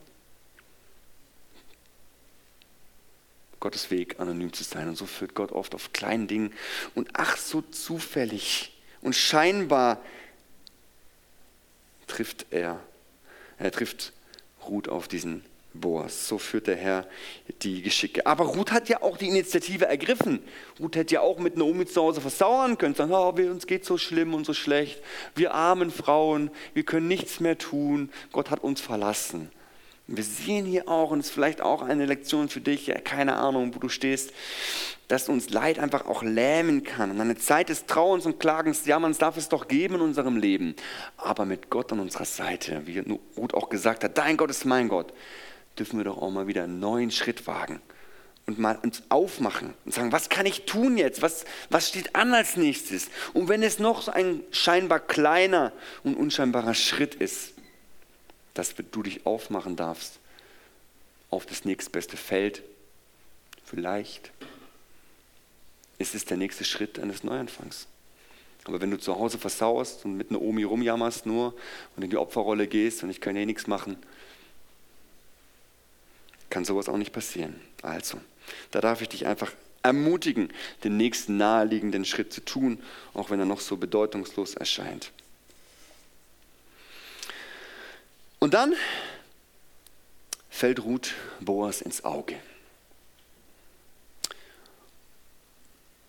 Gottes 3.59 3.91
Weg, 3.91 4.19
anonym 4.19 4.53
zu 4.53 4.65
sein. 4.65 4.89
Und 4.89 4.97
so 4.97 5.05
führt 5.05 5.35
Gott 5.35 5.53
oft 5.53 5.75
auf 5.75 5.93
kleinen 5.93 6.29
Dingen. 6.29 6.55
Und 6.95 7.11
ach, 7.13 7.37
so 7.37 7.61
zufällig 7.61 8.73
und 9.03 9.15
scheinbar 9.15 10.01
trifft 12.11 12.47
er, 12.51 12.81
er 13.59 13.71
trifft 13.71 14.13
Ruth 14.67 14.89
auf 14.89 15.09
diesen 15.09 15.45
Boas. 15.73 16.27
So 16.27 16.39
führt 16.39 16.67
der 16.67 16.77
Herr 16.77 17.07
die 17.63 17.83
Geschicke. 17.83 18.27
Aber 18.27 18.45
Ruth 18.45 18.73
hat 18.73 18.89
ja 18.89 19.03
auch 19.03 19.17
die 19.17 19.29
Initiative 19.29 19.87
ergriffen. 19.87 20.41
Ruth 20.79 20.97
hätte 20.97 21.15
ja 21.15 21.21
auch 21.21 21.39
mit 21.39 21.57
Naomi 21.57 21.87
zu 21.87 22.01
Hause 22.03 22.21
versauern 22.21 22.77
können, 22.77 22.95
sagen, 22.95 23.13
oh, 23.13 23.29
uns 23.29 23.67
geht 23.67 23.85
so 23.85 23.97
schlimm 23.97 24.35
und 24.35 24.45
so 24.45 24.55
schlecht. 24.55 25.01
Wir 25.35 25.55
armen 25.55 25.91
Frauen, 25.91 26.51
wir 26.75 26.83
können 26.83 27.09
nichts 27.09 27.41
mehr 27.41 27.57
tun. 27.57 28.11
Gott 28.33 28.51
hat 28.51 28.63
uns 28.65 28.81
verlassen. 28.81 29.51
Wir 30.17 30.25
sehen 30.25 30.67
hier 30.67 30.89
auch, 30.89 31.11
und 31.11 31.21
es 31.21 31.27
ist 31.27 31.33
vielleicht 31.33 31.61
auch 31.61 31.83
eine 31.83 32.07
Lektion 32.07 32.49
für 32.49 32.61
dich, 32.61 32.89
ja, 32.89 32.99
keine 33.01 33.37
Ahnung, 33.37 33.75
wo 33.75 33.79
du 33.79 33.89
stehst, 33.89 34.33
dass 35.09 35.29
uns 35.29 35.51
Leid 35.51 35.79
einfach 35.79 36.07
auch 36.07 36.23
lähmen 36.23 36.83
kann. 36.83 37.11
Und 37.11 37.21
eine 37.21 37.37
Zeit 37.37 37.69
des 37.69 37.87
Trauens 37.87 38.27
und 38.27 38.41
Klagens, 38.41 38.87
ja, 38.87 38.99
man 38.99 39.13
darf 39.13 39.37
es 39.37 39.49
doch 39.49 39.69
geben 39.69 39.97
in 39.97 40.01
unserem 40.01 40.37
Leben. 40.37 40.75
Aber 41.17 41.45
mit 41.45 41.71
Gott 41.71 41.93
an 41.93 42.01
unserer 42.01 42.25
Seite, 42.25 42.83
wie 42.87 43.03
Ruth 43.37 43.55
auch 43.55 43.69
gesagt 43.69 44.05
hat, 44.05 44.19
dein 44.19 44.37
Gott 44.37 44.51
ist 44.51 44.65
mein 44.65 44.89
Gott 44.89 45.13
dürfen 45.81 45.99
wir 45.99 46.05
doch 46.05 46.19
auch 46.19 46.31
mal 46.31 46.47
wieder 46.47 46.65
einen 46.65 46.79
neuen 46.79 47.11
Schritt 47.11 47.47
wagen 47.47 47.81
und 48.47 48.59
mal 48.59 48.79
uns 48.83 49.03
aufmachen 49.09 49.75
und 49.85 49.95
sagen, 49.95 50.13
was 50.13 50.29
kann 50.29 50.47
ich 50.47 50.67
tun 50.67 50.97
jetzt? 50.97 51.23
Was, 51.23 51.45
was 51.71 51.89
steht 51.89 52.15
an 52.15 52.35
als 52.35 52.57
nächstes? 52.57 53.09
Und 53.33 53.49
wenn 53.49 53.63
es 53.63 53.79
noch 53.79 54.03
so 54.03 54.13
ein 54.13 54.43
scheinbar 54.51 55.01
kleiner 55.01 55.73
und 56.05 56.17
unscheinbarer 56.17 56.75
Schritt 56.75 57.15
ist, 57.15 57.55
dass 58.61 58.75
du 58.75 59.03
dich 59.03 59.25
aufmachen 59.25 59.75
darfst 59.75 60.19
auf 61.31 61.47
das 61.47 61.65
nächstbeste 61.65 62.19
Feld, 62.19 62.63
vielleicht 63.65 64.33
ist 65.97 66.15
es 66.15 66.27
der 66.27 66.37
nächste 66.37 66.65
Schritt 66.65 66.99
eines 66.99 67.25
Neuanfangs. 67.25 67.87
Aber 68.65 68.83
wenn 68.83 68.91
du 68.91 68.99
zu 68.99 69.19
Hause 69.19 69.39
versauerst 69.39 70.05
und 70.05 70.19
mit 70.19 70.29
einer 70.29 70.43
Omi 70.43 70.65
rumjammerst 70.65 71.25
nur 71.25 71.55
und 71.97 72.03
in 72.03 72.11
die 72.11 72.19
Opferrolle 72.19 72.67
gehst 72.67 73.03
und 73.03 73.09
ich 73.09 73.23
kann 73.23 73.35
eh 73.35 73.47
nichts 73.47 73.67
machen, 73.67 73.97
kann 76.51 76.67
sowas 76.67 76.91
auch 76.91 76.99
nicht 76.99 77.15
passieren. 77.15 77.59
Also, 77.81 78.21
da 78.73 78.83
darf 78.83 79.01
ich 79.01 79.09
dich 79.09 79.25
einfach 79.25 79.53
ermutigen, 79.83 80.53
den 80.85 80.99
nächsten 80.99 81.39
naheliegenden 81.39 82.05
Schritt 82.05 82.31
zu 82.31 82.45
tun, 82.45 82.79
auch 83.15 83.31
wenn 83.31 83.41
er 83.41 83.47
noch 83.47 83.61
so 83.61 83.79
bedeutungslos 83.79 84.53
erscheint. 84.53 85.13
Und 88.41 88.55
dann 88.55 88.75
fällt 90.49 90.83
Ruth 90.83 91.15
Boas 91.41 91.81
ins 91.81 92.05
Auge. 92.05 92.35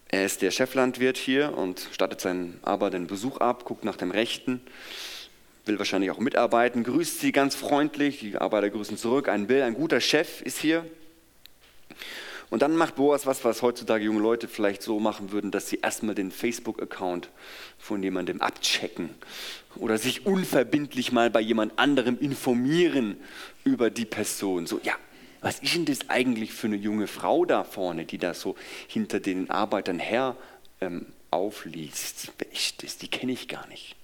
Er 0.10 0.26
ist 0.26 0.42
der 0.42 0.52
Cheflandwirt 0.52 1.18
hier 1.18 1.56
und 1.56 1.88
startet 1.92 2.20
seinen 2.20 2.60
aber 2.64 2.90
den 2.90 3.08
Besuch 3.08 3.38
ab, 3.38 3.64
guckt 3.64 3.86
nach 3.86 3.96
dem 3.96 4.12
Rechten 4.12 4.62
will 5.66 5.78
wahrscheinlich 5.78 6.12
auch 6.12 6.20
mitarbeiten, 6.20 6.84
grüßt 6.84 7.20
sie 7.20 7.32
ganz 7.32 7.56
freundlich, 7.56 8.20
die 8.20 8.38
Arbeiter 8.38 8.70
grüßen 8.70 8.98
zurück, 8.98 9.30
ein 9.30 9.48
Bill, 9.48 9.62
ein 9.62 9.74
guter 9.74 10.02
Chef 10.02 10.42
ist 10.42 10.58
hier. 10.58 10.86
Und 12.52 12.62
dann 12.62 12.76
macht 12.76 12.96
Boas 12.96 13.26
was, 13.26 13.46
was 13.46 13.62
heutzutage 13.62 14.04
junge 14.04 14.20
Leute 14.20 14.50
vielleicht 14.50 14.84
so 14.84 15.00
machen 15.00 15.32
würden, 15.32 15.52
dass 15.52 15.70
sie 15.70 15.80
erstmal 15.82 16.16
den 16.16 16.32
Facebook-Account 16.32 17.30
von 17.80 18.04
jemandem 18.04 18.42
abchecken 18.42 19.10
oder 19.78 19.98
sich 19.98 20.26
unverbindlich 20.26 21.14
mal 21.14 21.30
bei 21.30 21.40
jemand 21.40 21.80
anderem 21.80 22.20
informieren 22.20 23.16
über 23.64 23.90
die 23.90 24.04
Person. 24.04 24.68
So, 24.68 24.82
ja, 24.84 24.94
was 25.40 25.60
ist 25.60 25.76
denn 25.76 25.86
das 25.86 26.10
eigentlich 26.10 26.52
für 26.52 26.68
eine 26.68 26.76
junge 26.76 27.08
Frau 27.08 27.46
da 27.46 27.64
vorne, 27.64 28.04
die 28.04 28.18
da 28.18 28.34
so 28.34 28.58
hinter 28.88 29.22
den 29.22 29.50
Arbeitern 29.50 30.00
her 30.00 30.36
ähm, 30.82 31.06
aufliest? 31.32 32.34
Wer 32.38 32.52
ist 32.52 32.84
das? 32.84 32.98
Die 32.98 33.08
kenne 33.08 33.32
ich 33.32 33.48
gar 33.48 33.66
nicht. 33.70 33.96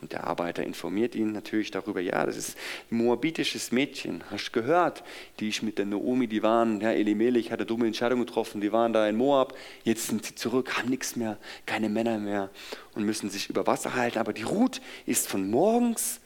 Und 0.00 0.12
der 0.12 0.24
Arbeiter 0.24 0.62
informiert 0.62 1.14
ihn 1.14 1.32
natürlich 1.32 1.70
darüber, 1.70 2.00
ja, 2.00 2.24
das 2.26 2.36
ist 2.36 2.56
ein 2.90 2.98
moabitisches 2.98 3.72
Mädchen, 3.72 4.22
hast 4.30 4.48
du 4.48 4.52
gehört, 4.52 5.02
die 5.38 5.48
ich 5.48 5.62
mit 5.62 5.78
der 5.78 5.86
Naomi, 5.86 6.26
die 6.26 6.42
waren, 6.42 6.80
ja, 6.80 6.92
Elimelech 6.92 7.50
hat 7.50 7.60
eine 7.60 7.66
dumme 7.66 7.86
Entscheidung 7.86 8.20
getroffen, 8.20 8.60
die 8.60 8.72
waren 8.72 8.92
da 8.92 9.08
in 9.08 9.16
Moab, 9.16 9.56
jetzt 9.84 10.06
sind 10.08 10.24
sie 10.24 10.34
zurück, 10.34 10.76
haben 10.78 10.88
nichts 10.88 11.16
mehr, 11.16 11.38
keine 11.66 11.88
Männer 11.88 12.18
mehr 12.18 12.50
und 12.94 13.04
müssen 13.04 13.30
sich 13.30 13.48
über 13.48 13.66
Wasser 13.66 13.94
halten. 13.94 14.18
Aber 14.18 14.32
die 14.32 14.42
Ruth 14.42 14.80
ist 15.06 15.28
von 15.28 15.50
morgens 15.50 16.20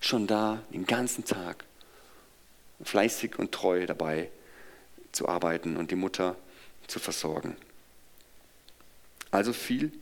schon 0.00 0.26
da, 0.26 0.62
den 0.72 0.86
ganzen 0.86 1.24
Tag, 1.24 1.64
fleißig 2.82 3.38
und 3.38 3.52
treu 3.52 3.86
dabei 3.86 4.30
zu 5.12 5.28
arbeiten 5.28 5.76
und 5.76 5.90
die 5.90 5.96
Mutter 5.96 6.36
zu 6.86 6.98
versorgen. 6.98 7.56
Also 9.30 9.52
viel 9.52 9.92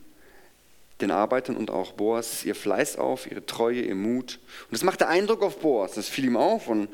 den 1.03 1.11
Arbeitern 1.11 1.57
und 1.57 1.71
auch 1.71 1.93
Boas 1.93 2.45
ihr 2.45 2.55
Fleiß 2.55 2.97
auf, 2.97 3.31
ihre 3.31 3.45
Treue, 3.47 3.83
ihr 3.83 3.95
Mut. 3.95 4.39
Und 4.65 4.73
das 4.73 4.83
machte 4.83 5.09
Eindruck 5.09 5.43
auf 5.43 5.59
Boas, 5.59 5.93
das 5.93 6.09
fiel 6.09 6.27
ihm 6.27 6.37
auf 6.37 6.69
und 6.69 6.89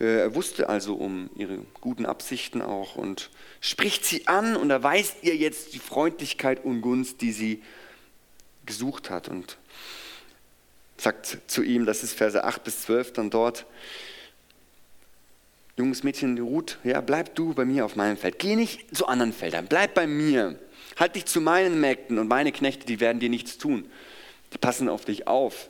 äh, 0.00 0.20
er 0.20 0.34
wusste 0.34 0.68
also 0.68 0.94
um 0.94 1.30
ihre 1.36 1.58
guten 1.80 2.06
Absichten 2.06 2.62
auch 2.62 2.96
und 2.96 3.30
spricht 3.60 4.04
sie 4.04 4.26
an 4.26 4.56
und 4.56 4.70
erweist 4.70 5.16
ihr 5.22 5.36
jetzt 5.36 5.74
die 5.74 5.78
Freundlichkeit 5.78 6.64
und 6.64 6.80
Gunst, 6.80 7.20
die 7.20 7.32
sie 7.32 7.62
gesucht 8.66 9.10
hat 9.10 9.28
und 9.28 9.58
sagt 10.96 11.38
zu 11.46 11.62
ihm, 11.62 11.86
das 11.86 12.02
ist 12.02 12.14
Verse 12.14 12.42
8 12.42 12.64
bis 12.64 12.82
12 12.82 13.12
dann 13.12 13.30
dort, 13.30 13.66
junges 15.76 16.02
Mädchen 16.02 16.38
Ruth, 16.38 16.78
ja, 16.84 17.00
bleib 17.00 17.34
du 17.34 17.54
bei 17.54 17.64
mir 17.64 17.84
auf 17.84 17.96
meinem 17.96 18.16
Feld, 18.16 18.38
geh 18.38 18.56
nicht 18.56 18.96
zu 18.96 19.06
anderen 19.06 19.32
Feldern, 19.32 19.66
bleib 19.68 19.94
bei 19.94 20.06
mir. 20.06 20.58
Halt 20.96 21.16
dich 21.16 21.26
zu 21.26 21.40
meinen 21.40 21.80
Mägden 21.80 22.18
und 22.18 22.28
meine 22.28 22.52
Knechte, 22.52 22.86
die 22.86 23.00
werden 23.00 23.18
dir 23.18 23.28
nichts 23.28 23.58
tun. 23.58 23.90
Die 24.52 24.58
passen 24.58 24.88
auf 24.88 25.04
dich 25.04 25.26
auf. 25.26 25.68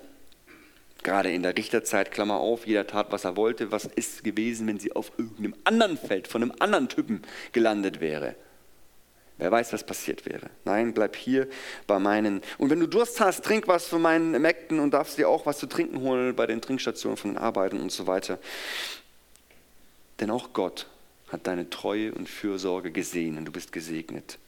Gerade 1.03 1.31
in 1.31 1.43
der 1.43 1.57
Richterzeit, 1.57 2.11
Klammer 2.11 2.37
auf, 2.37 2.67
jeder 2.67 2.87
tat, 2.87 3.11
was 3.11 3.25
er 3.25 3.37
wollte. 3.37 3.73
Was 3.73 3.85
ist 3.85 4.25
gewesen, 4.25 4.67
wenn 4.67 4.79
sie 4.79 4.93
auf 4.93 5.13
irgendeinem 5.19 5.55
anderen 5.65 5.99
Feld 5.99 6.29
von 6.29 6.43
einem 6.43 6.53
anderen 6.59 6.89
Typen 6.89 7.23
gelandet 7.53 8.01
wäre? 8.01 8.35
Wer 9.37 9.51
weiß, 9.51 9.73
was 9.73 9.85
passiert 9.85 10.27
wäre. 10.27 10.49
Nein, 10.65 10.95
bleib 10.95 11.17
hier 11.17 11.49
bei 11.87 11.99
meinen. 11.99 12.41
Und 12.57 12.71
wenn 12.71 12.81
du 12.81 12.87
Durst 12.87 13.21
hast, 13.21 13.45
trink 13.45 13.67
was 13.67 13.87
von 13.87 14.01
meinen 14.01 14.41
Mägden 14.41 14.79
und 14.79 14.93
darfst 14.95 15.19
dir 15.19 15.29
auch 15.29 15.45
was 15.45 15.59
zu 15.59 15.67
trinken 15.67 16.01
holen 16.01 16.37
bei 16.37 16.47
den 16.47 16.61
Trinkstationen 16.61 17.17
von 17.17 17.33
den 17.33 17.39
Arbeiten 17.39 17.81
und 17.81 17.91
so 17.91 18.07
weiter. 18.07 18.39
Denn 20.21 20.31
auch 20.31 20.53
Gott 20.53 20.87
hat 21.29 21.47
deine 21.47 21.71
Treue 21.71 22.15
und 22.15 22.29
Fürsorge 22.29 22.93
gesehen 22.93 23.39
und 23.39 23.47
du 23.47 23.53
bist 23.53 23.73
gesegnet. 23.73 24.39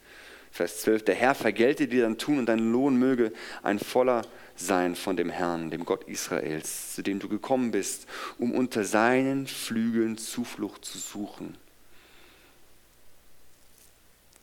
Vers 0.52 0.80
12, 0.82 1.04
der 1.04 1.14
Herr 1.14 1.34
vergelte 1.34 1.86
dir 1.86 2.02
dein 2.02 2.16
Tun 2.16 2.38
und 2.38 2.46
dein 2.46 2.72
Lohn 2.72 2.96
möge 2.96 3.32
ein 3.62 3.78
voller 3.78 4.22
sein 4.54 4.94
von 4.94 5.16
dem 5.16 5.28
Herrn, 5.28 5.70
dem 5.70 5.84
Gott 5.84 6.04
Israels, 6.04 6.94
zu 6.94 7.02
dem 7.02 7.18
du 7.18 7.28
gekommen 7.28 7.72
bist, 7.72 8.06
um 8.38 8.52
unter 8.52 8.84
seinen 8.84 9.46
Flügeln 9.46 10.16
Zuflucht 10.16 10.84
zu 10.84 10.96
suchen. 10.96 11.58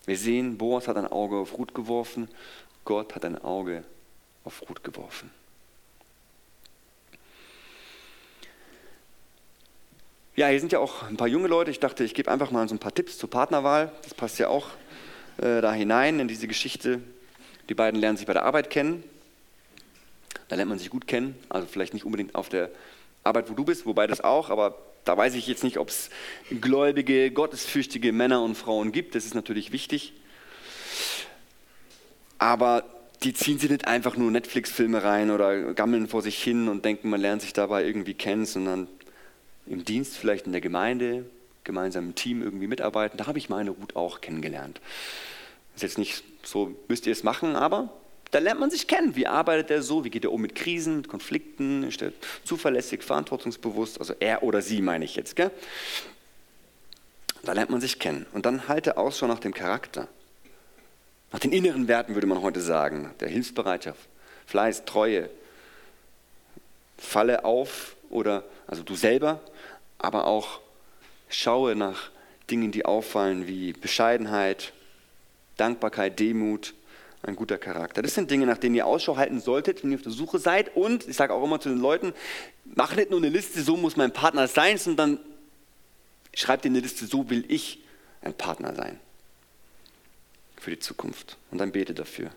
Wir 0.06 0.18
sehen, 0.18 0.58
Boas 0.58 0.88
hat 0.88 0.98
ein 0.98 1.08
Auge 1.08 1.38
auf 1.38 1.58
Ruth 1.58 1.74
geworfen, 1.74 2.28
Gott 2.86 3.16
hat 3.16 3.26
ein 3.26 3.42
Auge 3.42 3.84
auf 4.44 4.62
Ruth 4.70 4.84
geworfen. 4.84 5.32
Ja, 10.36 10.48
hier 10.48 10.60
sind 10.60 10.72
ja 10.72 10.80
auch 10.80 11.04
ein 11.04 11.18
paar 11.18 11.28
junge 11.28 11.48
Leute. 11.48 11.70
Ich 11.70 11.80
dachte, 11.80 12.04
ich 12.04 12.14
gebe 12.14 12.32
einfach 12.32 12.50
mal 12.50 12.68
so 12.68 12.74
ein 12.74 12.80
paar 12.80 12.94
Tipps 12.94 13.18
zur 13.18 13.30
Partnerwahl. 13.30 13.92
Das 14.02 14.14
passt 14.14 14.40
ja 14.40 14.48
auch 14.48 14.68
äh, 15.38 15.62
da 15.62 15.74
hinein 15.74 16.20
in 16.20 16.28
diese 16.28 16.48
Geschichte. 16.48 17.02
Die 17.70 17.76
beiden 17.76 18.00
lernen 18.00 18.18
sich 18.18 18.26
bei 18.26 18.34
der 18.34 18.46
Arbeit 18.46 18.70
kennen. 18.70 19.04
Da 20.48 20.56
lernt 20.56 20.70
man 20.70 20.80
sich 20.80 20.90
gut 20.90 21.08
kennen. 21.08 21.36
Also 21.50 21.68
vielleicht 21.68 21.94
nicht 21.94 22.06
unbedingt 22.06 22.34
auf 22.34 22.50
der 22.50 22.70
Arbeit, 23.24 23.50
wo 23.50 23.54
du 23.54 23.64
bist, 23.64 23.86
wobei 23.86 24.08
das 24.08 24.22
auch, 24.22 24.50
aber 24.50 24.78
da 25.06 25.18
weiß 25.18 25.36
ich 25.36 25.48
jetzt 25.48 25.64
nicht, 25.64 25.78
ob 25.78 25.90
es 25.90 26.10
gläubige, 26.62 27.32
gottesfürchtige 27.32 28.12
Männer 28.12 28.42
und 28.42 28.56
Frauen 28.56 28.92
gibt. 28.92 29.16
Das 29.16 29.26
ist 29.26 29.36
natürlich 29.36 29.72
wichtig. 29.72 30.14
Aber 32.38 32.84
die 33.24 33.34
ziehen 33.34 33.60
sich 33.60 33.70
nicht 33.70 33.88
einfach 33.88 34.18
nur 34.18 34.32
Netflix-Filme 34.32 35.04
rein 35.04 35.32
oder 35.32 35.74
gammeln 35.74 36.08
vor 36.08 36.22
sich 36.22 36.42
hin 36.42 36.68
und 36.68 36.84
denken, 36.84 37.10
man 37.10 37.22
lernt 37.22 37.42
sich 37.42 37.54
dabei 37.54 37.86
irgendwie 37.86 38.14
kennen, 38.14 38.46
sondern 38.46 38.88
im 39.66 39.86
Dienst, 39.86 40.18
vielleicht 40.18 40.46
in 40.46 40.52
der 40.52 40.62
Gemeinde, 40.62 41.26
gemeinsam 41.64 42.06
im 42.06 42.16
Team 42.16 42.42
irgendwie 42.42 42.68
mitarbeiten. 42.68 43.18
Da 43.18 43.28
habe 43.28 43.38
ich 43.38 43.50
meine 43.50 43.72
Ruth 43.72 43.96
auch 43.96 44.22
kennengelernt. 44.22 44.82
Ist 45.76 45.84
jetzt 45.84 45.98
nicht 45.98 46.24
so, 46.44 46.76
müsst 46.88 47.08
ihr 47.08 47.14
es 47.14 47.24
machen, 47.24 47.56
aber 47.56 47.90
da 48.32 48.40
lernt 48.40 48.60
man 48.60 48.72
sich 48.72 48.88
kennen. 48.88 49.16
Wie 49.16 49.28
arbeitet 49.28 49.70
er 49.72 49.82
so? 49.84 50.04
Wie 50.04 50.10
geht 50.10 50.24
er 50.24 50.32
um 50.32 50.42
mit 50.42 50.56
Krisen, 50.56 50.98
mit 50.98 51.08
Konflikten? 51.08 51.84
Ist 51.84 52.02
er 52.02 52.12
zuverlässig, 52.44 53.04
verantwortungsbewusst? 53.04 54.00
Also 54.00 54.16
er 54.20 54.44
oder 54.44 54.62
sie 54.62 54.82
meine 54.82 55.06
ich 55.06 55.16
jetzt. 55.16 55.36
Gell? 55.36 55.52
Da 57.44 57.54
lernt 57.54 57.70
man 57.70 57.82
sich 57.82 58.00
kennen. 58.00 58.26
Und 58.34 58.46
dann 58.46 58.68
halte 58.68 58.98
Ausschau 58.98 59.28
nach 59.28 59.40
dem 59.40 59.54
Charakter. 59.54 60.08
Nach 61.32 61.40
den 61.40 61.52
inneren 61.52 61.88
Werten 61.88 62.16
würde 62.16 62.28
man 62.28 62.42
heute 62.42 62.62
sagen. 62.62 63.14
Der 63.20 63.28
Hilfsbereitschaft, 63.28 64.08
Fleiß, 64.48 64.86
Treue. 64.86 65.30
Falle 66.98 67.44
auf 67.44 67.93
oder, 68.14 68.44
also 68.68 68.84
du 68.84 68.96
selber, 68.96 69.42
aber 69.98 70.28
auch 70.28 70.60
schaue 71.30 71.76
nach 71.76 72.12
Dingen, 72.50 72.72
die 72.72 72.86
auffallen 72.86 73.48
wie 73.48 73.74
Bescheidenheit, 73.74 74.74
Dankbarkeit, 75.58 76.20
Demut, 76.20 76.74
ein 77.24 77.36
guter 77.36 77.58
Charakter. 77.58 78.02
Das 78.02 78.14
sind 78.14 78.30
Dinge, 78.30 78.46
nach 78.46 78.58
denen 78.58 78.76
ihr 78.76 78.86
Ausschau 78.86 79.18
halten 79.18 79.40
solltet, 79.40 79.84
wenn 79.84 79.92
ihr 79.92 79.98
auf 79.98 80.04
der 80.04 80.12
Suche 80.12 80.40
seid. 80.40 80.76
Und 80.76 81.08
ich 81.08 81.16
sage 81.16 81.34
auch 81.34 81.44
immer 81.44 81.60
zu 81.60 81.70
den 81.70 81.80
Leuten, 81.80 82.14
mach 82.66 82.96
nicht 82.96 83.10
nur 83.10 83.20
eine 83.20 83.30
Liste, 83.30 83.62
so 83.62 83.78
muss 83.78 83.96
mein 83.96 84.12
Partner 84.12 84.48
sein, 84.48 84.78
sondern 84.78 85.20
schreibt 86.34 86.66
dir 86.66 86.70
eine 86.70 86.82
Liste, 86.82 87.06
so 87.06 87.30
will 87.30 87.46
ich 87.48 87.80
ein 88.22 88.34
Partner 88.34 88.76
sein 88.76 89.00
für 90.58 90.72
die 90.72 90.80
Zukunft. 90.80 91.38
Und 91.50 91.60
dann 91.60 91.72
bete 91.72 91.94
dafür. 91.94 92.30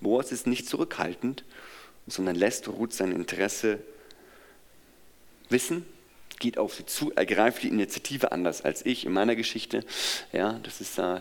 Boas 0.00 0.30
ist 0.30 0.46
nicht 0.46 0.68
zurückhaltend, 0.68 1.44
sondern 2.06 2.36
lässt 2.36 2.68
Ruth 2.68 2.92
sein 2.92 3.12
Interesse 3.12 3.80
wissen, 5.50 5.84
geht 6.38 6.58
auf 6.58 6.74
sie 6.74 6.86
zu, 6.86 7.12
ergreift 7.14 7.62
die 7.62 7.68
Initiative 7.68 8.32
anders 8.32 8.62
als 8.62 8.84
ich 8.86 9.06
in 9.06 9.12
meiner 9.12 9.36
Geschichte. 9.36 9.84
Ja, 10.32 10.60
das 10.62 10.80
ist, 10.80 10.98
äh, 10.98 11.20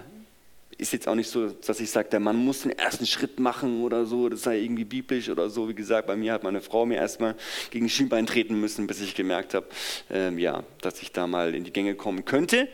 ist 0.78 0.94
jetzt 0.94 1.08
auch 1.08 1.16
nicht 1.16 1.30
so, 1.30 1.50
dass 1.50 1.80
ich 1.80 1.90
sage, 1.90 2.10
der 2.10 2.20
Mann 2.20 2.38
muss 2.38 2.62
den 2.62 2.72
ersten 2.72 3.06
Schritt 3.06 3.40
machen 3.40 3.82
oder 3.82 4.06
so, 4.06 4.30
das 4.30 4.44
sei 4.44 4.60
irgendwie 4.60 4.86
biblisch 4.86 5.30
oder 5.30 5.50
so. 5.50 5.68
Wie 5.70 5.74
gesagt, 5.74 6.08
bei 6.08 6.16
mir 6.16 6.34
hat 6.34 6.44
meine 6.44 6.62
Frau 6.62 6.86
mir 6.86 6.98
erstmal 6.98 7.36
gegen 7.72 7.90
Schienbein 7.90 8.28
treten 8.28 8.60
müssen, 8.60 8.86
bis 8.86 9.02
ich 9.02 9.16
gemerkt 9.16 9.54
habe, 9.54 9.68
ähm, 10.12 10.38
ja, 10.38 10.64
dass 10.82 11.02
ich 11.02 11.12
da 11.12 11.26
mal 11.26 11.56
in 11.56 11.64
die 11.64 11.74
Gänge 11.74 11.96
kommen 11.96 12.26
könnte. 12.26 12.68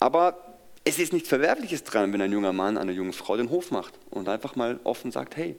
Aber 0.00 0.52
es 0.84 0.98
ist 0.98 1.12
nichts 1.12 1.28
Verwerfliches 1.28 1.84
dran, 1.84 2.12
wenn 2.12 2.20
ein 2.22 2.32
junger 2.32 2.52
Mann 2.52 2.76
einer 2.76 2.92
jungen 2.92 3.12
Frau 3.12 3.36
den 3.36 3.50
Hof 3.50 3.70
macht 3.70 3.94
und 4.10 4.28
einfach 4.28 4.56
mal 4.56 4.80
offen 4.82 5.12
sagt, 5.12 5.36
hey, 5.36 5.54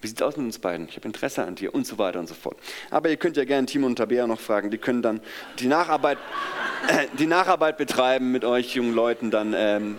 wie 0.00 0.06
sieht 0.06 0.20
es 0.20 0.26
aus 0.26 0.36
mit 0.36 0.46
uns 0.46 0.58
beiden? 0.58 0.88
Ich 0.88 0.96
habe 0.96 1.06
Interesse 1.06 1.44
an 1.44 1.56
dir 1.56 1.74
und 1.74 1.86
so 1.86 1.98
weiter 1.98 2.20
und 2.20 2.28
so 2.28 2.34
fort. 2.34 2.56
Aber 2.90 3.08
ihr 3.08 3.16
könnt 3.16 3.36
ja 3.36 3.44
gerne 3.44 3.66
Timo 3.66 3.86
und 3.86 3.96
Tabea 3.96 4.26
noch 4.26 4.40
fragen. 4.40 4.70
Die 4.70 4.78
können 4.78 5.02
dann 5.02 5.20
die 5.58 5.66
Nacharbeit, 5.66 6.18
äh, 6.88 7.06
die 7.18 7.26
Nacharbeit 7.26 7.76
betreiben 7.78 8.30
mit 8.30 8.44
euch 8.44 8.74
jungen 8.74 8.94
Leuten 8.94 9.30
dann 9.30 9.54
ähm, 9.56 9.98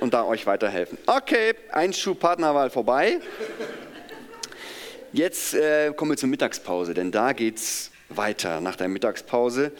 und 0.00 0.14
da 0.14 0.24
euch 0.24 0.46
weiterhelfen. 0.46 0.98
Okay, 1.06 1.54
ein 1.70 1.92
Schuh 1.92 2.14
Partnerwahl 2.14 2.70
vorbei. 2.70 3.20
Jetzt 5.12 5.54
äh, 5.54 5.92
kommen 5.94 6.10
wir 6.10 6.16
zur 6.16 6.28
Mittagspause, 6.28 6.92
denn 6.92 7.12
da 7.12 7.32
geht 7.32 7.58
es 7.58 7.92
weiter 8.08 8.60
nach 8.60 8.76
der 8.76 8.88
Mittagspause. 8.88 9.72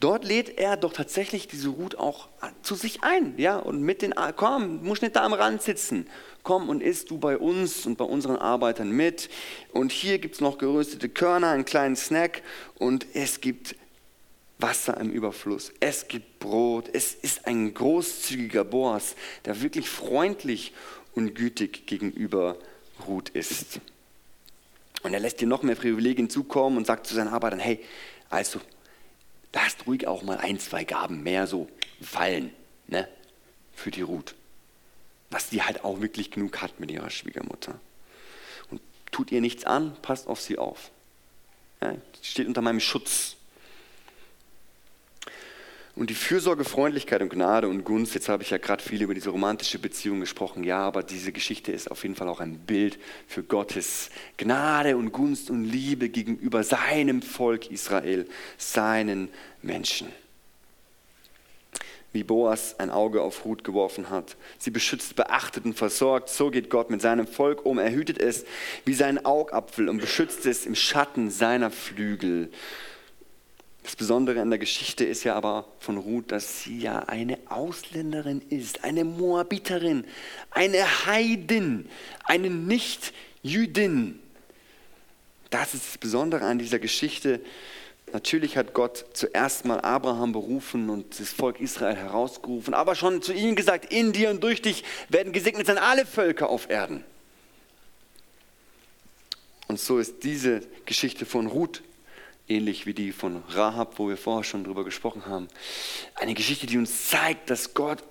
Dort 0.00 0.24
lädt 0.24 0.58
er 0.58 0.76
doch 0.76 0.92
tatsächlich 0.92 1.46
diese 1.46 1.68
Ruth 1.68 1.96
auch 1.96 2.28
zu 2.62 2.74
sich 2.74 3.04
ein, 3.04 3.34
ja, 3.36 3.56
und 3.56 3.82
mit 3.82 4.02
den, 4.02 4.14
komm, 4.34 4.82
muss 4.82 5.00
nicht 5.00 5.14
da 5.14 5.22
am 5.22 5.32
Rand 5.32 5.62
sitzen, 5.62 6.08
komm 6.42 6.68
und 6.68 6.82
isst 6.82 7.10
du 7.10 7.18
bei 7.18 7.36
uns 7.36 7.86
und 7.86 7.96
bei 7.96 8.04
unseren 8.04 8.36
Arbeitern 8.36 8.90
mit. 8.90 9.30
Und 9.72 9.92
hier 9.92 10.18
gibt 10.18 10.36
es 10.36 10.40
noch 10.40 10.58
geröstete 10.58 11.08
Körner, 11.08 11.50
einen 11.50 11.64
kleinen 11.64 11.96
Snack 11.96 12.42
und 12.76 13.06
es 13.14 13.40
gibt 13.40 13.76
Wasser 14.58 14.96
im 14.98 15.10
Überfluss, 15.10 15.72
es 15.80 16.06
gibt 16.06 16.38
Brot, 16.38 16.88
es 16.92 17.14
ist 17.14 17.46
ein 17.46 17.74
großzügiger 17.74 18.64
Boas, 18.64 19.16
der 19.44 19.60
wirklich 19.60 19.88
freundlich 19.88 20.72
und 21.14 21.34
gütig 21.34 21.86
gegenüber 21.86 22.56
Ruth 23.06 23.28
ist. 23.30 23.80
Und 25.02 25.14
er 25.14 25.20
lässt 25.20 25.40
dir 25.40 25.48
noch 25.48 25.62
mehr 25.62 25.74
Privilegien 25.74 26.30
zukommen 26.30 26.76
und 26.76 26.86
sagt 26.86 27.08
zu 27.08 27.14
seinen 27.14 27.28
Arbeitern, 27.28 27.58
hey, 27.58 27.80
also, 28.30 28.60
lasst 29.52 29.86
ruhig 29.86 30.06
auch 30.06 30.22
mal 30.22 30.38
ein, 30.38 30.58
zwei 30.60 30.84
Gaben 30.84 31.22
mehr 31.22 31.46
so 31.46 31.68
fallen 32.00 32.52
ne, 32.86 33.08
für 33.74 33.90
die 33.90 34.02
Ruth. 34.02 34.34
Dass 35.32 35.48
die 35.48 35.62
halt 35.62 35.84
auch 35.84 36.00
wirklich 36.00 36.30
genug 36.30 36.62
hat 36.62 36.78
mit 36.78 36.90
ihrer 36.90 37.10
Schwiegermutter. 37.10 37.80
Und 38.70 38.80
tut 39.10 39.32
ihr 39.32 39.40
nichts 39.40 39.64
an, 39.64 39.96
passt 40.02 40.28
auf 40.28 40.40
sie 40.40 40.58
auf. 40.58 40.90
Ja, 41.80 41.96
steht 42.22 42.46
unter 42.46 42.62
meinem 42.62 42.80
Schutz. 42.80 43.36
Und 45.94 46.08
die 46.08 46.14
Fürsorge, 46.14 46.64
Freundlichkeit 46.64 47.20
und 47.20 47.30
Gnade 47.30 47.68
und 47.68 47.84
Gunst, 47.84 48.14
jetzt 48.14 48.28
habe 48.28 48.42
ich 48.42 48.50
ja 48.50 48.58
gerade 48.58 48.82
viel 48.82 49.02
über 49.02 49.14
diese 49.14 49.30
romantische 49.30 49.78
Beziehung 49.78 50.20
gesprochen, 50.20 50.64
ja, 50.64 50.78
aber 50.78 51.02
diese 51.02 51.32
Geschichte 51.32 51.72
ist 51.72 51.90
auf 51.90 52.02
jeden 52.02 52.14
Fall 52.14 52.28
auch 52.28 52.40
ein 52.40 52.58
Bild 52.58 52.98
für 53.26 53.42
Gottes 53.42 54.10
Gnade 54.38 54.96
und 54.96 55.12
Gunst 55.12 55.50
und 55.50 55.64
Liebe 55.64 56.08
gegenüber 56.08 56.62
seinem 56.62 57.20
Volk 57.20 57.70
Israel, 57.70 58.26
seinen 58.56 59.28
Menschen. 59.60 60.08
Wie 62.12 62.24
Boas 62.24 62.78
ein 62.78 62.90
Auge 62.90 63.22
auf 63.22 63.44
Ruth 63.44 63.64
geworfen 63.64 64.10
hat. 64.10 64.36
Sie 64.58 64.70
beschützt, 64.70 65.16
beachtet 65.16 65.64
und 65.64 65.74
versorgt. 65.74 66.28
So 66.28 66.50
geht 66.50 66.68
Gott 66.68 66.90
mit 66.90 67.00
seinem 67.00 67.26
Volk 67.26 67.64
um. 67.64 67.78
Er 67.78 67.92
hütet 67.92 68.20
es 68.20 68.44
wie 68.84 68.94
seinen 68.94 69.24
Augapfel 69.24 69.88
und 69.88 69.98
beschützt 69.98 70.44
es 70.44 70.66
im 70.66 70.74
Schatten 70.74 71.30
seiner 71.30 71.70
Flügel. 71.70 72.50
Das 73.82 73.96
Besondere 73.96 74.40
an 74.40 74.50
der 74.50 74.58
Geschichte 74.58 75.04
ist 75.04 75.24
ja 75.24 75.34
aber 75.34 75.66
von 75.80 75.96
Ruth, 75.96 76.30
dass 76.30 76.62
sie 76.62 76.78
ja 76.78 77.00
eine 77.00 77.38
Ausländerin 77.46 78.40
ist, 78.48 78.84
eine 78.84 79.04
Moabiterin, 79.04 80.04
eine 80.50 81.06
Heidin, 81.06 81.88
eine 82.24 82.48
Nicht-Jüdin. 82.48 84.20
Das 85.50 85.74
ist 85.74 85.88
das 85.88 85.98
Besondere 85.98 86.44
an 86.44 86.58
dieser 86.58 86.78
Geschichte. 86.78 87.40
Natürlich 88.12 88.56
hat 88.56 88.74
Gott 88.74 89.06
zuerst 89.14 89.64
mal 89.64 89.80
Abraham 89.80 90.32
berufen 90.32 90.90
und 90.90 91.18
das 91.18 91.30
Volk 91.30 91.60
Israel 91.60 91.96
herausgerufen, 91.96 92.74
aber 92.74 92.94
schon 92.94 93.22
zu 93.22 93.32
ihnen 93.32 93.56
gesagt, 93.56 93.92
in 93.92 94.12
dir 94.12 94.30
und 94.30 94.42
durch 94.42 94.60
dich 94.60 94.84
werden 95.08 95.32
gesegnet 95.32 95.66
sein 95.66 95.78
alle 95.78 96.04
Völker 96.04 96.50
auf 96.50 96.68
Erden. 96.68 97.04
Und 99.68 99.80
so 99.80 99.98
ist 99.98 100.24
diese 100.24 100.60
Geschichte 100.84 101.24
von 101.24 101.46
Ruth 101.46 101.82
ähnlich 102.48 102.86
wie 102.86 102.94
die 102.94 103.12
von 103.12 103.42
Rahab, 103.48 103.98
wo 103.98 104.08
wir 104.08 104.16
vorher 104.16 104.44
schon 104.44 104.64
drüber 104.64 104.84
gesprochen 104.84 105.26
haben. 105.26 105.48
Eine 106.14 106.34
Geschichte, 106.34 106.66
die 106.66 106.78
uns 106.78 107.08
zeigt, 107.08 107.50
dass 107.50 107.74
Gott 107.74 108.02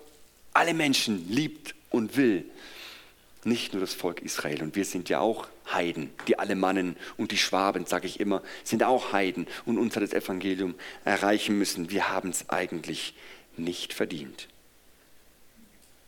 alle 0.52 0.74
Menschen 0.74 1.28
liebt 1.30 1.74
und 1.90 2.16
will. 2.16 2.44
Nicht 3.44 3.72
nur 3.72 3.80
das 3.80 3.94
Volk 3.94 4.22
Israel. 4.22 4.62
Und 4.62 4.76
wir 4.76 4.84
sind 4.84 5.08
ja 5.08 5.20
auch 5.20 5.48
Heiden. 5.72 6.10
Die 6.28 6.38
Alemannen 6.38 6.96
und 7.16 7.32
die 7.32 7.38
Schwaben, 7.38 7.86
sage 7.86 8.06
ich 8.06 8.20
immer, 8.20 8.42
sind 8.62 8.84
auch 8.84 9.12
Heiden 9.12 9.46
und 9.66 9.78
uns 9.78 9.96
hat 9.96 10.02
das 10.02 10.12
Evangelium 10.12 10.74
erreichen 11.04 11.58
müssen. 11.58 11.90
Wir 11.90 12.10
haben 12.10 12.30
es 12.30 12.48
eigentlich 12.50 13.14
nicht 13.56 13.92
verdient. 13.92 14.48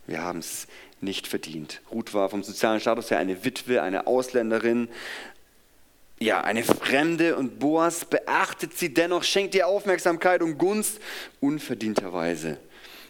Wir 0.07 0.23
haben 0.23 0.38
es 0.38 0.68
nicht 1.01 1.27
verdient. 1.27 1.81
Ruth 1.90 2.14
war 2.14 2.29
vom 2.29 2.42
sozialen 2.42 2.81
Status 2.81 3.11
her 3.11 3.18
eine 3.18 3.44
Witwe, 3.44 3.83
eine 3.83 4.07
Ausländerin, 4.07 4.88
ja, 6.20 6.42
eine 6.42 6.62
Fremde 6.62 7.37
und 7.37 7.59
Boas 7.59 8.05
beachtet 8.05 8.79
sie 8.79 8.94
dennoch, 8.94 9.25
schenkt 9.25 9.55
ihr 9.55 9.66
Aufmerksamkeit 9.66 10.42
und 10.42 10.59
Gunst 10.59 11.01
unverdienterweise. 11.40 12.59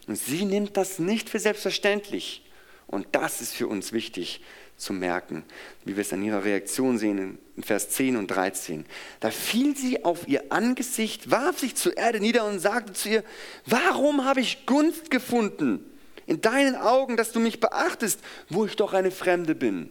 Und 0.07 0.17
sie 0.17 0.45
nimmt 0.45 0.77
das 0.77 0.99
nicht 0.99 1.29
für 1.29 1.39
selbstverständlich. 1.39 2.44
Und 2.87 3.07
das 3.13 3.41
ist 3.41 3.55
für 3.55 3.67
uns 3.67 3.93
wichtig 3.93 4.41
zu 4.77 4.93
merken, 4.93 5.45
wie 5.85 5.97
wir 5.97 6.03
es 6.03 6.13
an 6.13 6.23
ihrer 6.23 6.45
Reaktion 6.45 6.99
sehen 6.99 7.39
in 7.57 7.63
Vers 7.63 7.91
10 7.91 8.17
und 8.17 8.29
13. 8.29 8.85
Da 9.21 9.31
fiel 9.31 9.77
sie 9.77 10.05
auf 10.05 10.27
ihr 10.29 10.53
Angesicht, 10.53 11.31
warf 11.31 11.61
sich 11.61 11.77
zur 11.77 11.97
Erde 11.97 12.21
nieder 12.21 12.45
und 12.45 12.59
sagte 12.59 12.93
zu 12.93 13.09
ihr, 13.09 13.25
warum 13.67 14.25
habe 14.25 14.41
ich 14.41 14.67
Gunst 14.67 15.11
gefunden 15.11 15.85
in 16.27 16.41
deinen 16.41 16.77
Augen, 16.77 17.17
dass 17.17 17.33
du 17.33 17.41
mich 17.41 17.61
beachtest, 17.61 18.21
wo 18.49 18.67
ich 18.67 18.77
doch 18.77 18.93
eine 18.93 19.11
Fremde 19.11 19.55
bin? 19.55 19.91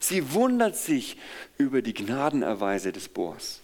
Sie 0.00 0.32
wundert 0.32 0.76
sich 0.76 1.16
über 1.56 1.82
die 1.82 1.94
Gnadenerweise 1.94 2.92
des 2.92 3.08
Boas. 3.08 3.60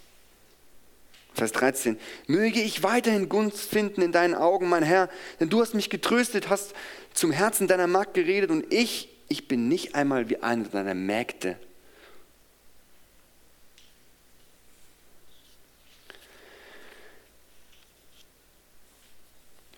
Vers 1.34 1.50
13. 1.52 1.98
Möge 2.26 2.60
ich 2.60 2.84
weiterhin 2.84 3.28
Gunst 3.28 3.68
finden 3.68 4.02
in 4.02 4.12
deinen 4.12 4.34
Augen, 4.34 4.68
mein 4.68 4.84
Herr, 4.84 5.08
denn 5.40 5.48
du 5.48 5.60
hast 5.60 5.74
mich 5.74 5.90
getröstet, 5.90 6.48
hast 6.48 6.74
zum 7.14 7.30
Herzen 7.30 7.66
deiner 7.68 7.86
Magd 7.86 8.14
geredet 8.14 8.50
und 8.50 8.70
ich, 8.72 9.08
ich 9.28 9.48
bin 9.48 9.68
nicht 9.68 9.94
einmal 9.94 10.28
wie 10.28 10.42
eine 10.42 10.64
deiner 10.64 10.94
Mägde. 10.94 11.56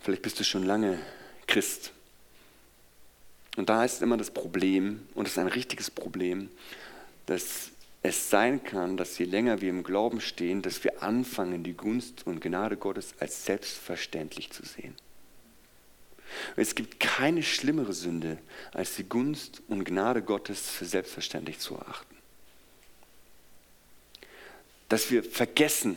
Vielleicht 0.02 0.22
bist 0.22 0.40
du 0.40 0.44
schon 0.44 0.64
lange 0.64 0.98
Christ. 1.46 1.92
Und 3.56 3.68
da 3.68 3.84
ist 3.84 4.02
immer 4.02 4.16
das 4.16 4.30
Problem, 4.30 5.08
und 5.14 5.26
es 5.26 5.32
ist 5.32 5.38
ein 5.38 5.48
richtiges 5.48 5.90
Problem, 5.90 6.48
dass 7.26 7.70
es 8.02 8.30
sein 8.30 8.62
kann, 8.62 8.96
dass 8.96 9.18
je 9.18 9.24
länger 9.24 9.60
wir 9.60 9.70
im 9.70 9.82
Glauben 9.82 10.20
stehen, 10.20 10.62
dass 10.62 10.84
wir 10.84 11.02
anfangen, 11.02 11.64
die 11.64 11.72
Gunst 11.72 12.26
und 12.26 12.40
Gnade 12.40 12.76
Gottes 12.76 13.14
als 13.18 13.44
selbstverständlich 13.44 14.50
zu 14.50 14.64
sehen. 14.64 14.94
Es 16.56 16.74
gibt 16.74 17.00
keine 17.00 17.42
schlimmere 17.42 17.92
Sünde, 17.92 18.38
als 18.72 18.96
die 18.96 19.04
Gunst 19.04 19.62
und 19.68 19.84
Gnade 19.84 20.22
Gottes 20.22 20.70
für 20.70 20.84
selbstverständlich 20.84 21.58
zu 21.58 21.74
erachten. 21.74 22.16
Dass 24.88 25.10
wir 25.10 25.24
vergessen, 25.24 25.96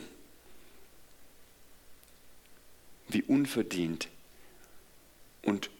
wie 3.08 3.22
unverdient 3.22 4.08
und 5.42 5.70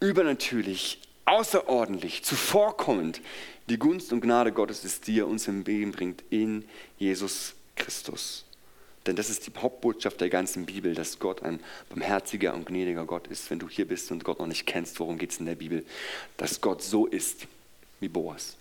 übernatürlich, 0.00 1.00
außerordentlich, 1.24 2.24
zuvorkommend 2.24 3.20
die 3.68 3.78
Gunst 3.78 4.12
und 4.12 4.20
Gnade 4.20 4.52
Gottes 4.52 4.84
ist, 4.84 5.06
die 5.06 5.20
er 5.20 5.28
uns 5.28 5.48
im 5.48 5.64
Leben 5.64 5.92
bringt 5.92 6.24
in 6.30 6.68
Jesus 6.98 7.54
Christus. 7.76 8.44
Denn 9.06 9.16
das 9.16 9.30
ist 9.30 9.46
die 9.46 9.52
Hauptbotschaft 9.58 10.20
der 10.20 10.30
ganzen 10.30 10.66
Bibel, 10.66 10.94
dass 10.94 11.18
Gott 11.18 11.42
ein 11.42 11.60
barmherziger 11.88 12.54
und 12.54 12.66
gnädiger 12.66 13.04
Gott 13.04 13.26
ist. 13.26 13.50
Wenn 13.50 13.58
du 13.58 13.68
hier 13.68 13.86
bist 13.86 14.10
und 14.12 14.24
Gott 14.24 14.38
noch 14.38 14.46
nicht 14.46 14.66
kennst, 14.66 15.00
worum 15.00 15.18
geht 15.18 15.32
es 15.32 15.40
in 15.40 15.46
der 15.46 15.56
Bibel? 15.56 15.84
Dass 16.36 16.60
Gott 16.60 16.82
so 16.82 17.06
ist 17.06 17.46
wie 18.00 18.08
Boas. 18.08 18.56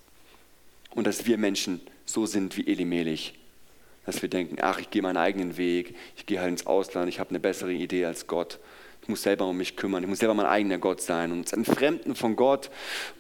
Und 0.92 1.06
dass 1.06 1.26
wir 1.26 1.38
Menschen 1.38 1.82
so 2.06 2.26
sind 2.26 2.58
wie 2.58 2.68
Elimelech, 2.68 3.36
dass 4.06 4.22
wir 4.22 4.30
denken, 4.30 4.58
ach, 4.62 4.80
ich 4.80 4.90
gehe 4.90 5.02
meinen 5.02 5.18
eigenen 5.18 5.58
Weg, 5.58 5.96
ich 6.18 6.26
gehe 6.26 6.40
halt 6.40 6.50
ins 6.50 6.66
Ausland, 6.66 7.08
ich 7.08 7.20
habe 7.20 7.30
eine 7.30 7.40
bessere 7.40 7.72
Idee 7.72 8.06
als 8.06 8.26
Gott. 8.26 8.60
Ich 9.04 9.08
muss 9.08 9.24
selber 9.24 9.48
um 9.48 9.58
mich 9.58 9.78
kümmern, 9.78 10.04
ich 10.04 10.10
muss 10.10 10.20
selber 10.20 10.34
mein 10.34 10.46
eigener 10.46 10.78
Gott 10.78 11.02
sein 11.02 11.32
und 11.32 11.52
ein 11.54 11.66
Fremden 11.66 12.16
von 12.16 12.36
Gott 12.36 12.70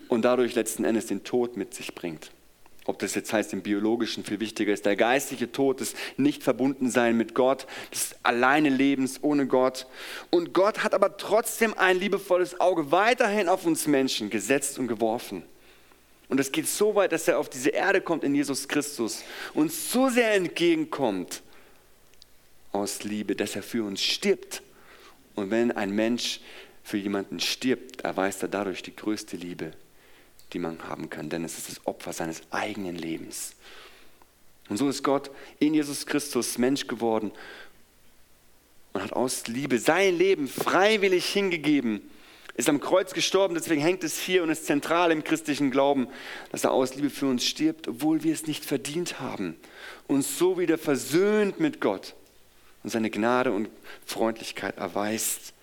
und 0.10 0.24
dadurch 0.24 0.54
letzten 0.56 0.84
Endes 0.84 1.08
den 1.08 1.24
Tod 1.24 1.58
mit 1.58 1.74
sich 1.74 1.96
bringt. 1.96 2.32
Ob 2.86 2.98
das 2.98 3.14
jetzt 3.14 3.32
heißt 3.32 3.54
im 3.54 3.62
biologischen, 3.62 4.24
viel 4.24 4.40
wichtiger 4.40 4.74
ist 4.74 4.86
der 4.86 4.96
geistliche 4.96 5.52
Tod, 5.52 5.82
das 5.82 5.94
nicht 6.18 6.42
verbunden 6.42 6.90
sein 6.90 7.16
mit 7.16 7.36
Gott, 7.36 7.68
das 7.92 8.16
alleine 8.24 8.70
Lebens 8.70 9.20
ohne 9.22 9.46
Gott. 9.46 9.86
Und 10.32 10.54
Gott 10.54 10.84
hat 10.84 10.96
aber 10.96 11.18
trotzdem 11.18 11.76
ein 11.78 12.00
liebevolles 12.00 12.60
Auge 12.60 12.92
weiterhin 12.92 13.50
auf 13.50 13.66
uns 13.66 13.86
Menschen 13.86 14.32
gesetzt 14.32 14.80
und 14.80 14.88
geworfen. 14.88 15.44
Und 16.28 16.40
es 16.40 16.52
geht 16.52 16.68
so 16.68 16.96
weit, 16.96 17.12
dass 17.12 17.28
er 17.28 17.38
auf 17.38 17.50
diese 17.50 17.70
Erde 17.70 18.02
kommt 18.02 18.24
in 18.24 18.34
Jesus 18.34 18.68
Christus, 18.68 19.24
uns 19.54 19.92
so 19.92 20.10
sehr 20.10 20.34
entgegenkommt 20.34 21.44
aus 22.72 23.04
Liebe, 23.04 23.36
dass 23.36 23.56
er 23.56 23.64
für 23.64 23.84
uns 23.84 24.02
stirbt. 24.02 24.64
Und 25.36 25.52
wenn 25.52 25.72
ein 25.72 25.92
Mensch 25.92 26.40
für 26.84 26.98
jemanden 26.98 27.40
stirbt, 27.40 28.02
erweist 28.02 28.42
er 28.42 28.48
dadurch 28.48 28.82
die 28.82 28.96
größte 28.96 29.36
Liebe, 29.36 29.74
die 30.54 30.60
man 30.60 30.88
haben 30.88 31.10
kann, 31.10 31.30
denn 31.30 31.44
es 31.44 31.58
ist 31.58 31.70
das 31.70 31.86
Opfer 31.86 32.14
seines 32.14 32.42
eigenen 32.52 32.96
Lebens. 32.96 33.54
Und 34.70 34.78
so 34.78 34.90
ist 34.90 35.04
Gott 35.04 35.32
in 35.60 35.74
Jesus 35.74 36.06
Christus 36.06 36.58
Mensch 36.58 36.88
geworden 36.88 37.32
und 38.94 39.04
hat 39.04 39.14
aus 39.14 39.48
Liebe 39.48 39.80
sein 39.80 40.18
Leben 40.18 40.48
freiwillig 40.48 41.26
hingegeben 41.26 42.02
ist 42.56 42.70
am 42.70 42.80
Kreuz 42.80 43.14
gestorben, 43.14 43.56
deswegen 43.56 43.82
hängt 43.82 44.04
es 44.04 44.20
hier 44.20 44.44
und 44.44 44.50
ist 44.50 44.66
zentral 44.66 45.12
im 45.12 45.24
christlichen 45.24 45.72
Glauben, 45.72 46.08
dass 46.52 46.64
er 46.64 46.72
aus 46.72 46.96
Liebe 46.96 47.10
für 47.10 47.28
uns 47.28 47.46
stirbt, 47.46 47.88
obwohl 47.88 48.24
wir 48.24 48.34
es 48.34 48.46
nicht 48.46 48.66
verdient 48.66 49.20
haben. 49.20 49.56
Uns 50.08 50.38
so 50.38 50.60
wieder 50.60 50.78
versöhnt 50.78 51.60
mit 51.60 51.80
Gott 51.80 52.14
und 52.84 52.90
seine 52.90 53.10
Gnade 53.10 53.52
und 53.52 53.70
Freundlichkeit 54.06 54.78
erweist, 54.78 55.54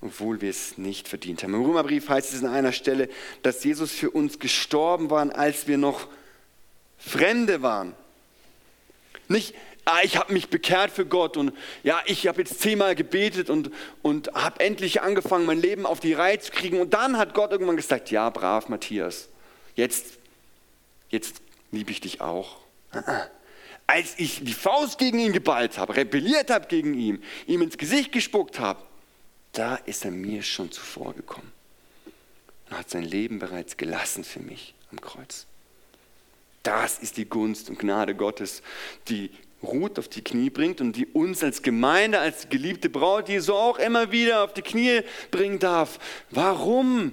obwohl 0.00 0.40
wir 0.40 0.50
es 0.50 0.78
nicht 0.78 1.08
verdient 1.08 1.42
haben. 1.42 1.54
Im 1.54 1.64
Römerbrief 1.64 2.08
heißt 2.08 2.32
es 2.32 2.42
an 2.42 2.52
einer 2.52 2.72
Stelle, 2.72 3.08
dass 3.42 3.62
Jesus 3.64 3.92
für 3.92 4.10
uns 4.10 4.38
gestorben 4.38 5.10
war, 5.10 5.34
als 5.36 5.66
wir 5.66 5.78
noch 5.78 6.08
Fremde 6.98 7.62
waren. 7.62 7.94
Nicht 9.28 9.54
ah, 9.90 10.00
ich 10.02 10.16
habe 10.16 10.32
mich 10.32 10.48
bekehrt 10.48 10.90
für 10.90 11.06
Gott 11.06 11.36
und 11.36 11.52
ja, 11.82 12.00
ich 12.06 12.26
habe 12.26 12.40
jetzt 12.40 12.60
zehnmal 12.60 12.94
gebetet 12.94 13.50
und, 13.50 13.70
und 14.02 14.32
habe 14.34 14.60
endlich 14.60 15.02
angefangen, 15.02 15.46
mein 15.46 15.60
Leben 15.60 15.86
auf 15.86 16.00
die 16.00 16.12
Reihe 16.12 16.38
zu 16.38 16.52
kriegen. 16.52 16.80
Und 16.80 16.94
dann 16.94 17.18
hat 17.18 17.34
Gott 17.34 17.52
irgendwann 17.52 17.76
gesagt, 17.76 18.10
ja, 18.10 18.30
brav, 18.30 18.68
Matthias, 18.68 19.28
jetzt, 19.74 20.18
jetzt 21.08 21.40
liebe 21.72 21.90
ich 21.90 22.00
dich 22.00 22.20
auch. 22.20 22.58
Als 23.86 24.14
ich 24.18 24.44
die 24.44 24.52
Faust 24.52 24.98
gegen 24.98 25.18
ihn 25.18 25.32
geballt 25.32 25.78
habe, 25.78 25.96
rebelliert 25.96 26.50
habe 26.50 26.66
gegen 26.68 26.94
ihn, 26.94 27.22
ihm 27.46 27.62
ins 27.62 27.76
Gesicht 27.76 28.12
gespuckt 28.12 28.60
habe, 28.60 28.80
da 29.52 29.76
ist 29.76 30.04
er 30.04 30.10
mir 30.10 30.42
schon 30.42 30.70
zuvor 30.70 31.14
gekommen 31.14 31.52
und 32.68 32.78
hat 32.78 32.90
sein 32.90 33.02
Leben 33.02 33.38
bereits 33.38 33.76
gelassen 33.76 34.24
für 34.24 34.40
mich 34.40 34.74
am 34.90 35.00
Kreuz. 35.00 35.46
Das 36.62 36.98
ist 36.98 37.16
die 37.16 37.24
Gunst 37.24 37.70
und 37.70 37.78
Gnade 37.78 38.14
Gottes, 38.14 38.62
die 39.08 39.30
Ruth 39.62 39.98
auf 39.98 40.08
die 40.08 40.22
Knie 40.22 40.50
bringt 40.50 40.80
und 40.80 40.94
die 40.94 41.06
uns 41.06 41.42
als 41.42 41.62
Gemeinde, 41.62 42.18
als 42.18 42.48
geliebte 42.48 42.88
Braut 42.88 43.28
Jesu 43.28 43.54
auch 43.54 43.78
immer 43.78 44.10
wieder 44.12 44.44
auf 44.44 44.54
die 44.54 44.62
Knie 44.62 45.02
bringen 45.30 45.58
darf. 45.58 45.98
Warum 46.30 47.12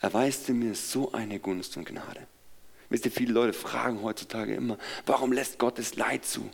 erweist 0.00 0.48
du 0.48 0.52
mir 0.52 0.74
so 0.74 1.12
eine 1.12 1.38
Gunst 1.40 1.76
und 1.76 1.86
Gnade? 1.86 2.26
Wisst 2.88 3.04
ihr, 3.04 3.10
viele 3.10 3.32
Leute 3.32 3.52
fragen 3.52 4.02
heutzutage 4.02 4.54
immer, 4.54 4.78
warum 5.06 5.32
lässt 5.32 5.58
Gott 5.58 5.78
das 5.78 5.96
Leid 5.96 6.24
zu? 6.24 6.48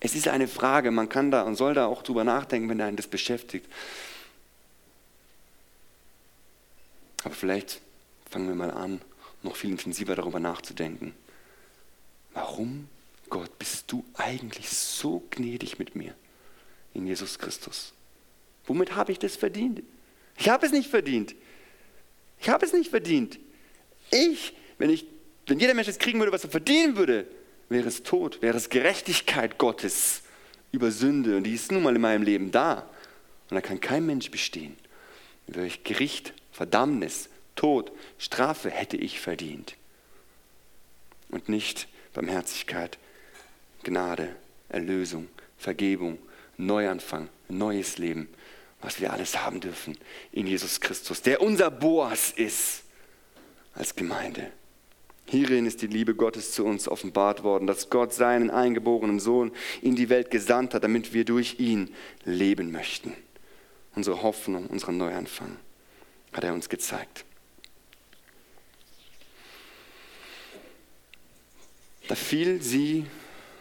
Es 0.00 0.14
ist 0.14 0.28
eine 0.28 0.46
Frage, 0.46 0.90
man 0.90 1.08
kann 1.08 1.30
da 1.30 1.42
und 1.42 1.56
soll 1.56 1.74
da 1.74 1.86
auch 1.86 2.02
drüber 2.02 2.24
nachdenken, 2.24 2.68
wenn 2.68 2.80
einen 2.80 2.96
das 2.96 3.08
beschäftigt. 3.08 3.66
Aber 7.24 7.34
vielleicht 7.34 7.80
fangen 8.30 8.48
wir 8.48 8.54
mal 8.54 8.70
an, 8.70 9.00
noch 9.42 9.56
viel 9.56 9.70
intensiver 9.70 10.14
darüber 10.14 10.38
nachzudenken. 10.38 11.14
Warum 12.32 12.88
Gott, 13.28 13.58
bist 13.58 13.90
du 13.90 14.04
eigentlich 14.14 14.68
so 14.68 15.22
gnädig 15.30 15.78
mit 15.78 15.94
mir 15.94 16.14
in 16.94 17.06
Jesus 17.06 17.38
Christus? 17.38 17.92
Womit 18.66 18.94
habe 18.94 19.12
ich 19.12 19.18
das 19.18 19.36
verdient? 19.36 19.82
Ich 20.38 20.48
habe 20.48 20.64
es 20.64 20.72
nicht 20.72 20.88
verdient. 20.88 21.34
Ich 22.40 22.48
habe 22.48 22.64
es 22.64 22.72
nicht 22.72 22.90
verdient. 22.90 23.38
Ich, 24.10 24.54
wenn, 24.78 24.90
ich, 24.90 25.06
wenn 25.46 25.58
jeder 25.58 25.74
Mensch 25.74 25.88
es 25.88 25.98
kriegen 25.98 26.18
würde, 26.20 26.32
was 26.32 26.44
er 26.44 26.50
verdienen 26.50 26.96
würde, 26.96 27.26
wäre 27.68 27.88
es 27.88 28.02
Tod, 28.02 28.42
wäre 28.42 28.56
es 28.56 28.70
Gerechtigkeit 28.70 29.58
Gottes 29.58 30.22
über 30.72 30.90
Sünde. 30.90 31.36
Und 31.36 31.44
die 31.44 31.54
ist 31.54 31.72
nun 31.72 31.82
mal 31.82 31.94
in 31.94 32.00
meinem 32.00 32.22
Leben 32.22 32.50
da. 32.50 32.88
Und 33.50 33.54
da 33.54 33.60
kann 33.60 33.80
kein 33.80 34.06
Mensch 34.06 34.30
bestehen. 34.30 34.76
Durch 35.46 35.84
Gericht, 35.84 36.34
Verdammnis, 36.52 37.28
Tod, 37.56 37.90
Strafe 38.18 38.70
hätte 38.70 38.96
ich 38.96 39.20
verdient. 39.20 39.76
Und 41.30 41.48
nicht 41.48 41.88
Barmherzigkeit, 42.12 42.98
Gnade, 43.82 44.34
Erlösung, 44.68 45.28
Vergebung, 45.56 46.18
Neuanfang, 46.56 47.28
neues 47.48 47.98
Leben, 47.98 48.28
was 48.80 49.00
wir 49.00 49.12
alles 49.12 49.44
haben 49.44 49.60
dürfen 49.60 49.96
in 50.32 50.46
Jesus 50.46 50.80
Christus, 50.80 51.22
der 51.22 51.40
unser 51.40 51.70
Boas 51.70 52.30
ist 52.30 52.82
als 53.74 53.94
Gemeinde. 53.94 54.50
Hierin 55.30 55.66
ist 55.66 55.82
die 55.82 55.86
Liebe 55.86 56.14
Gottes 56.14 56.52
zu 56.52 56.64
uns 56.64 56.88
offenbart 56.88 57.42
worden, 57.42 57.66
dass 57.66 57.90
Gott 57.90 58.14
seinen 58.14 58.50
eingeborenen 58.50 59.20
Sohn 59.20 59.52
in 59.82 59.94
die 59.94 60.08
Welt 60.08 60.30
gesandt 60.30 60.72
hat, 60.72 60.84
damit 60.84 61.12
wir 61.12 61.26
durch 61.26 61.60
ihn 61.60 61.90
leben 62.24 62.72
möchten. 62.72 63.12
Unsere 63.94 64.22
Hoffnung, 64.22 64.68
unseren 64.68 64.96
Neuanfang 64.96 65.56
hat 66.32 66.44
er 66.44 66.54
uns 66.54 66.70
gezeigt. 66.70 67.26
Da 72.08 72.14
fiel 72.14 72.62
sie 72.62 73.04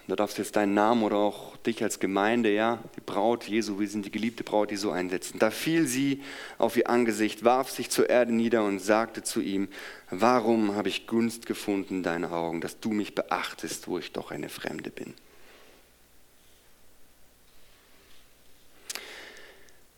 da 0.08 0.16
darfst 0.16 0.38
du 0.38 0.42
jetzt 0.42 0.56
deinen 0.56 0.74
Namen 0.74 1.04
oder 1.04 1.18
auch 1.18 1.58
dich 1.58 1.84
als 1.84 2.00
Gemeinde, 2.00 2.54
ja, 2.54 2.80
die 2.96 3.02
Braut 3.02 3.44
Jesu, 3.44 3.78
wir 3.78 3.90
sind 3.90 4.06
die 4.06 4.12
geliebte 4.12 4.46
Braut 4.46 4.72
Jesu 4.72 4.90
einsetzen. 4.90 5.38
Da 5.38 5.52
fiel 5.52 5.86
sie 5.86 6.22
auf 6.58 6.78
ihr 6.78 6.90
Angesicht, 6.90 7.44
warf 7.44 7.70
sich 7.70 7.90
zur 7.90 8.10
Erde 8.10 8.34
nieder 8.34 8.64
und 8.64 8.80
sagte 8.80 9.22
zu 9.22 9.42
ihm, 9.42 9.68
warum 10.10 10.76
habe 10.76 10.88
ich 10.88 11.08
Gunst 11.08 11.46
gefunden 11.46 11.96
in 11.96 12.04
deinen 12.04 12.26
Augen, 12.26 12.62
dass 12.62 12.80
du 12.80 12.92
mich 12.92 13.16
beachtest, 13.16 13.90
wo 13.90 13.98
ich 13.98 14.14
doch 14.14 14.32
eine 14.32 14.48
Fremde 14.48 14.92
bin. 14.92 15.14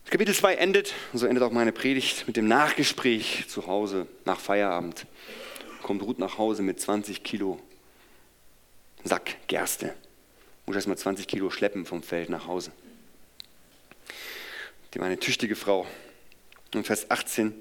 Kapitel 0.10 0.34
2 0.34 0.56
endet, 0.56 0.96
so 1.14 1.28
endet 1.28 1.44
auch 1.44 1.52
meine 1.52 1.72
Predigt, 1.72 2.26
mit 2.26 2.36
dem 2.36 2.48
Nachgespräch 2.48 3.46
zu 3.48 3.68
Hause 3.68 4.08
nach 4.26 4.40
Feierabend. 4.40 5.06
Kommt 5.84 6.02
Ruth 6.02 6.18
nach 6.18 6.40
Hause 6.40 6.64
mit 6.64 6.80
20 6.80 7.24
Kilo 7.24 7.60
Sack 9.04 9.48
Gerste 9.48 9.96
muss 10.66 10.76
erst 10.76 10.88
mal 10.88 10.98
20 10.98 11.28
Kilo 11.28 11.50
schleppen 11.50 11.86
vom 11.86 12.04
Feld 12.04 12.30
nach 12.30 12.46
Hause. 12.46 12.72
Die 14.94 15.00
war 15.00 15.08
eine 15.08 15.20
tüchtige 15.20 15.56
Frau. 15.56 15.88
Und 16.76 16.86
Vers 16.86 17.10
18 17.10 17.54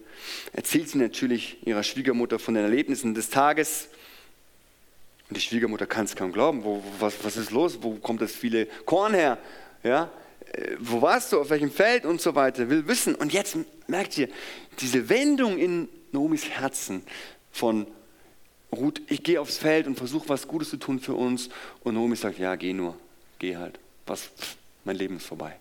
erzählt 0.52 0.90
sie 0.90 0.98
natürlich 0.98 1.66
ihrer 1.66 1.82
Schwiegermutter 1.82 2.38
von 2.38 2.52
den 2.54 2.64
Erlebnissen 2.64 3.14
des 3.14 3.30
Tages. 3.30 3.88
Und 5.28 5.36
die 5.36 5.40
Schwiegermutter 5.40 5.86
kann 5.86 6.04
es 6.04 6.16
kaum 6.16 6.32
glauben. 6.32 6.64
Wo, 6.64 6.82
was, 6.98 7.24
was 7.24 7.36
ist 7.38 7.50
los? 7.50 7.78
Wo 7.80 7.94
kommt 7.94 8.20
das 8.20 8.32
viele 8.32 8.66
Korn 8.84 9.14
her? 9.14 9.38
Ja? 9.82 10.10
Äh, 10.52 10.76
wo 10.78 11.00
warst 11.00 11.32
du? 11.32 11.40
Auf 11.40 11.50
welchem 11.50 11.70
Feld? 11.70 12.04
Und 12.04 12.20
so 12.20 12.34
weiter. 12.34 12.68
Will 12.68 12.86
wissen. 12.88 13.14
Und 13.14 13.32
jetzt 13.32 13.56
merkt 13.86 14.18
ihr, 14.18 14.28
diese 14.80 15.08
Wendung 15.08 15.58
in 15.58 15.88
Noomis 16.12 16.48
Herzen 16.48 17.02
von 17.52 17.86
Ruth, 18.72 19.00
ich 19.08 19.22
gehe 19.22 19.40
aufs 19.40 19.58
Feld 19.58 19.86
und 19.86 19.96
versuche 19.96 20.28
was 20.28 20.46
Gutes 20.46 20.70
zu 20.70 20.76
tun 20.76 21.00
für 21.00 21.14
uns. 21.14 21.48
Und 21.82 21.94
Naomi 21.94 22.16
sagt, 22.16 22.38
ja, 22.38 22.54
geh 22.54 22.72
nur, 22.72 22.98
geh 23.38 23.56
halt. 23.56 23.78
Was, 24.06 24.30
mein 24.84 24.96
Leben 24.96 25.16
ist 25.16 25.26
vorbei. 25.26 25.56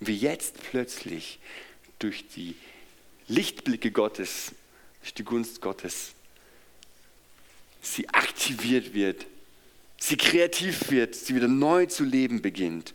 Wie 0.00 0.16
jetzt 0.16 0.56
plötzlich 0.70 1.38
durch 1.98 2.28
die 2.28 2.56
Lichtblicke 3.28 3.90
Gottes, 3.90 4.52
durch 5.02 5.14
die 5.14 5.24
Gunst 5.24 5.60
Gottes, 5.60 6.12
sie 7.82 8.08
aktiviert 8.08 8.94
wird, 8.94 9.26
sie 9.98 10.16
kreativ 10.16 10.90
wird, 10.90 11.14
sie 11.14 11.34
wieder 11.34 11.48
neu 11.48 11.86
zu 11.86 12.04
leben 12.04 12.42
beginnt, 12.42 12.94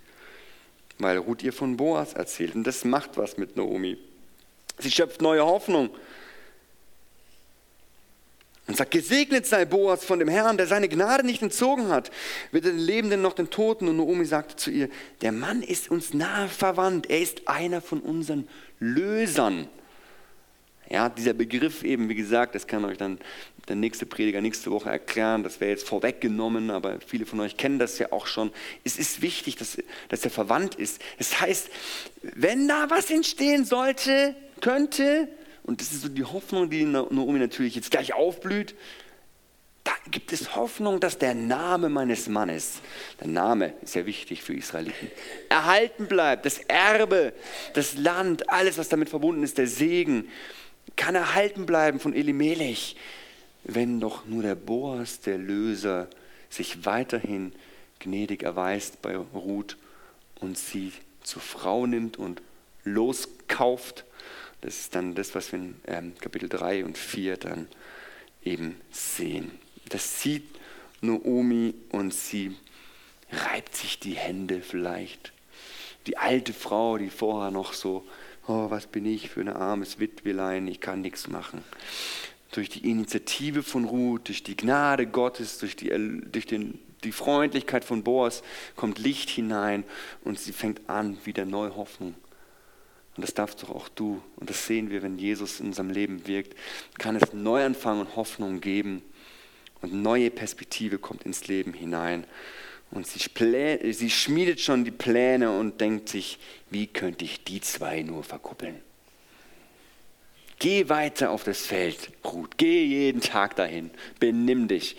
weil 0.98 1.18
Ruth 1.18 1.44
ihr 1.44 1.54
von 1.54 1.78
Boas 1.78 2.14
erzählt. 2.14 2.56
Und 2.56 2.66
das 2.66 2.84
macht 2.84 3.18
was 3.18 3.38
mit 3.38 3.56
Naomi. 3.56 3.98
Sie 4.80 4.92
schöpft 4.92 5.22
neue 5.22 5.46
Hoffnung. 5.46 5.90
Und 8.68 8.78
sagt, 8.78 8.92
gesegnet 8.92 9.46
sei 9.46 9.66
Boas 9.66 10.04
von 10.04 10.18
dem 10.18 10.28
Herrn, 10.28 10.58
der 10.58 10.66
seine 10.66 10.90
Gnade 10.90 11.24
nicht 11.24 11.42
entzogen 11.42 11.90
hat, 11.90 12.10
weder 12.52 12.72
den 12.72 12.80
Lebenden 12.80 13.22
noch 13.22 13.34
den 13.34 13.52
Toten. 13.52 13.88
Und 13.88 13.98
Naomi 13.98 14.26
sagte 14.26 14.56
zu 14.56 14.72
ihr, 14.72 14.90
der 15.22 15.32
Mann 15.32 15.62
ist 15.62 15.92
uns 15.92 16.14
nahe 16.14 16.48
verwandt, 16.48 17.10
er 17.10 17.20
ist 17.20 17.48
einer 17.48 17.82
von 17.82 18.00
unseren 18.00 18.48
Lösern. 18.80 19.68
Ja, 20.90 21.10
dieser 21.10 21.34
Begriff 21.34 21.84
eben, 21.84 22.10
wie 22.10 22.16
gesagt, 22.16 22.56
das 22.56 22.68
kann 22.68 22.86
euch 22.86 22.98
dann 22.98 23.20
der 23.68 23.76
nächste 23.76 24.06
Prediger 24.06 24.42
nächste 24.42 24.70
Woche 24.70 24.90
erklären, 24.90 25.42
das 25.44 25.60
wäre 25.60 25.72
jetzt 25.72 25.88
vorweggenommen, 25.88 26.70
aber 26.70 27.00
viele 27.06 27.26
von 27.26 27.40
euch 27.40 27.58
kennen 27.58 27.80
das 27.80 27.98
ja 27.98 28.12
auch 28.12 28.28
schon. 28.28 28.52
Es 28.84 28.98
ist 28.98 29.22
wichtig, 29.22 29.56
dass, 29.56 29.78
dass 30.10 30.24
er 30.24 30.30
verwandt 30.30 30.76
ist. 30.76 31.02
Das 31.18 31.42
heißt, 31.42 31.70
wenn 32.22 32.68
da 32.68 32.90
was 32.90 33.10
entstehen 33.10 33.66
sollte, 33.66 34.36
könnte, 34.62 35.28
und 35.66 35.82
das 35.82 35.92
ist 35.92 36.04
so 36.04 36.10
die 36.10 36.24
Hoffnung, 36.24 36.70
die 36.70 36.86
Naomi 36.86 37.40
natürlich 37.40 37.76
jetzt 37.76 37.90
gleich 37.90 38.14
aufblüht. 38.14 38.76
Da 39.84 39.94
gibt 40.10 40.32
es 40.32 40.56
Hoffnung, 40.56 41.00
dass 41.00 41.18
der 41.18 41.34
Name 41.34 41.90
meines 41.90 42.28
Mannes, 42.28 42.82
der 43.20 43.28
Name 43.28 43.74
ist 43.82 43.96
ja 43.96 44.06
wichtig 44.06 44.44
für 44.44 44.54
Israeliten, 44.54 45.10
erhalten 45.50 46.08
bleibt. 46.08 46.46
Das 46.46 46.60
Erbe, 46.60 47.34
das 47.74 47.96
Land, 47.96 48.50
alles, 48.50 48.78
was 48.78 48.90
damit 48.90 49.10
verbunden 49.10 49.44
ist, 49.44 49.58
der 49.58 49.68
Segen, 49.68 50.30
kann 50.96 51.16
erhalten 51.16 51.66
bleiben 51.66 52.00
von 52.00 52.14
Elimelech, 52.14 52.96
wenn 53.64 54.00
doch 54.00 54.26
nur 54.26 54.44
der 54.44 54.56
Boas, 54.56 55.20
der 55.22 55.38
Löser, 55.40 56.08
sich 56.50 56.86
weiterhin 56.86 57.54
gnädig 58.00 58.44
erweist 58.44 59.02
bei 59.02 59.18
Ruth 59.18 59.78
und 60.40 60.58
sie 60.58 60.94
zur 61.24 61.42
Frau 61.42 61.88
nimmt 61.88 62.18
und 62.18 62.42
loskauft 62.84 64.06
das 64.62 64.80
ist 64.80 64.96
dann 64.96 65.16
das, 65.16 65.36
was 65.36 65.52
wir 65.52 65.60
in 65.60 65.76
ähm, 65.86 66.14
Kapitel 66.20 66.50
3 66.50 66.86
und 66.86 66.98
4 66.98 67.38
dann 67.38 67.68
eben 68.44 68.80
sehen. 68.92 69.52
Das 69.90 70.22
sieht 70.22 70.44
Naomi 71.02 71.76
und 71.90 72.14
sie 72.14 72.56
reibt 73.32 73.76
sich 73.76 74.00
die 74.00 74.16
Hände 74.16 74.62
vielleicht. 74.62 75.34
Die 76.08 76.18
alte 76.18 76.54
Frau, 76.54 76.98
die 76.98 77.10
vorher 77.10 77.52
noch 77.52 77.74
so, 77.74 78.06
oh, 78.48 78.70
was 78.70 78.88
bin 78.88 79.06
ich 79.06 79.30
für 79.30 79.42
ein 79.42 79.50
armes 79.50 80.00
Witwelein, 80.00 80.68
ich 80.68 80.80
kann 80.80 81.02
nichts 81.02 81.28
machen. 81.28 81.64
Durch 82.52 82.70
die 82.70 82.90
Initiative 82.90 83.64
von 83.64 83.86
Ruth, 83.86 84.28
durch 84.28 84.44
die 84.44 84.56
Gnade 84.56 85.08
Gottes, 85.08 85.58
durch 85.58 85.76
die, 85.76 85.90
durch 86.32 86.46
den, 86.46 86.80
die 87.04 87.12
Freundlichkeit 87.12 87.84
von 87.84 88.04
Boas 88.04 88.44
kommt 88.76 89.00
Licht 89.00 89.30
hinein 89.30 89.84
und 90.24 90.40
sie 90.40 90.54
fängt 90.54 90.90
an, 90.90 91.18
wieder 91.26 91.46
neue 91.46 91.76
Hoffnung 91.76 92.16
und 93.16 93.24
das 93.24 93.34
darfst 93.34 93.64
doch 93.64 93.70
auch 93.70 93.88
du. 93.90 94.22
Und 94.36 94.50
das 94.50 94.68
sehen 94.68 94.90
wir, 94.90 95.02
wenn 95.02 95.18
Jesus 95.18 95.60
in 95.60 95.68
unserem 95.68 95.90
Leben 95.90 96.28
wirkt. 96.28 96.56
Kann 96.98 97.16
es 97.16 97.34
Neuanfang 97.34 98.02
und 98.02 98.16
Hoffnung 98.16 98.60
geben. 98.60 99.02
Und 99.82 99.94
neue 99.94 100.32
Perspektive 100.32 100.98
kommt 100.98 101.24
ins 101.24 101.48
Leben 101.48 101.74
hinein. 101.74 102.26
Und 102.92 103.08
sie, 103.08 103.20
sie 103.94 104.10
schmiedet 104.10 104.60
schon 104.60 104.84
die 104.84 104.92
Pläne 104.92 105.58
und 105.58 105.80
denkt 105.80 106.10
sich, 106.10 106.40
wie 106.70 106.88
könnte 106.88 107.24
ich 107.24 107.44
die 107.44 107.62
zwei 107.62 108.02
nur 108.02 108.24
verkuppeln? 108.24 108.80
Geh 110.60 110.90
weiter 110.90 111.32
auf 111.32 111.44
das 111.44 111.66
Feld, 111.66 112.12
Ruth. 112.24 112.58
Geh 112.58 112.86
jeden 112.86 113.22
Tag 113.22 113.56
dahin. 113.56 113.92
Benimm 114.20 114.68
dich 114.68 114.96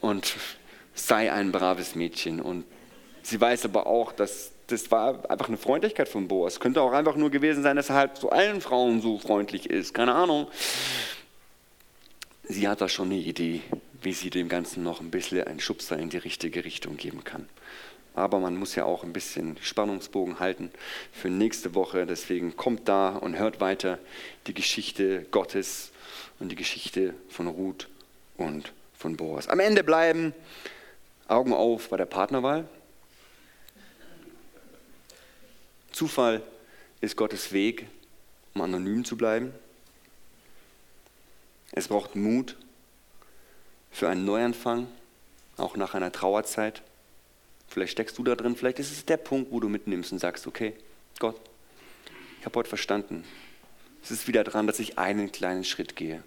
und 0.00 0.34
sei 0.94 1.32
ein 1.32 1.52
braves 1.52 1.94
Mädchen. 1.94 2.40
Und 2.40 2.64
sie 3.22 3.40
weiß 3.40 3.64
aber 3.64 3.86
auch, 3.86 4.12
dass 4.12 4.52
das 4.68 4.90
war 4.90 5.28
einfach 5.30 5.48
eine 5.48 5.56
Freundlichkeit 5.56 6.08
von 6.08 6.28
Boas. 6.28 6.60
Könnte 6.60 6.82
auch 6.82 6.92
einfach 6.92 7.16
nur 7.16 7.30
gewesen 7.30 7.62
sein, 7.62 7.76
dass 7.76 7.88
er 7.88 7.96
halt 7.96 8.16
zu 8.16 8.30
allen 8.30 8.60
Frauen 8.60 9.00
so 9.00 9.18
freundlich 9.18 9.68
ist. 9.68 9.94
Keine 9.94 10.14
Ahnung. 10.14 10.46
Sie 12.44 12.68
hat 12.68 12.80
da 12.80 12.88
schon 12.88 13.08
eine 13.08 13.16
Idee, 13.18 13.62
wie 14.02 14.12
sie 14.12 14.30
dem 14.30 14.48
Ganzen 14.48 14.82
noch 14.82 15.00
ein 15.00 15.10
bisschen 15.10 15.46
einen 15.46 15.60
Schubser 15.60 15.98
in 15.98 16.10
die 16.10 16.18
richtige 16.18 16.64
Richtung 16.64 16.98
geben 16.98 17.24
kann. 17.24 17.48
Aber 18.14 18.40
man 18.40 18.56
muss 18.56 18.74
ja 18.74 18.84
auch 18.84 19.04
ein 19.04 19.12
bisschen 19.12 19.56
Spannungsbogen 19.62 20.38
halten 20.38 20.70
für 21.12 21.30
nächste 21.30 21.74
Woche. 21.74 22.04
Deswegen 22.04 22.56
kommt 22.56 22.88
da 22.88 23.16
und 23.16 23.38
hört 23.38 23.60
weiter 23.60 23.98
die 24.46 24.54
Geschichte 24.54 25.24
Gottes 25.30 25.92
und 26.40 26.50
die 26.50 26.56
Geschichte 26.56 27.14
von 27.30 27.46
Ruth 27.46 27.88
und 28.36 28.72
von 28.98 29.16
Boas. 29.16 29.48
Am 29.48 29.60
Ende 29.60 29.82
bleiben 29.82 30.34
Augen 31.26 31.54
auf 31.54 31.88
bei 31.88 31.96
der 31.96 32.06
Partnerwahl. 32.06 32.66
Zufall 35.98 36.44
ist 37.00 37.16
Gottes 37.16 37.52
Weg, 37.52 37.88
um 38.54 38.60
anonym 38.60 39.04
zu 39.04 39.16
bleiben. 39.16 39.52
Es 41.72 41.88
braucht 41.88 42.14
Mut 42.14 42.56
für 43.90 44.08
einen 44.08 44.24
Neuanfang, 44.24 44.86
auch 45.56 45.76
nach 45.76 45.94
einer 45.94 46.12
Trauerzeit. 46.12 46.82
Vielleicht 47.66 47.90
steckst 47.90 48.16
du 48.16 48.22
da 48.22 48.36
drin, 48.36 48.54
vielleicht 48.54 48.78
ist 48.78 48.92
es 48.92 49.06
der 49.06 49.16
Punkt, 49.16 49.50
wo 49.50 49.58
du 49.58 49.68
mitnimmst 49.68 50.12
und 50.12 50.20
sagst, 50.20 50.46
okay, 50.46 50.72
Gott, 51.18 51.34
ich 52.38 52.46
habe 52.46 52.56
heute 52.60 52.68
verstanden. 52.68 53.24
Es 54.00 54.12
ist 54.12 54.28
wieder 54.28 54.44
dran, 54.44 54.68
dass 54.68 54.78
ich 54.78 54.98
einen 54.98 55.32
kleinen 55.32 55.64
Schritt 55.64 55.96
gehe. 55.96 56.22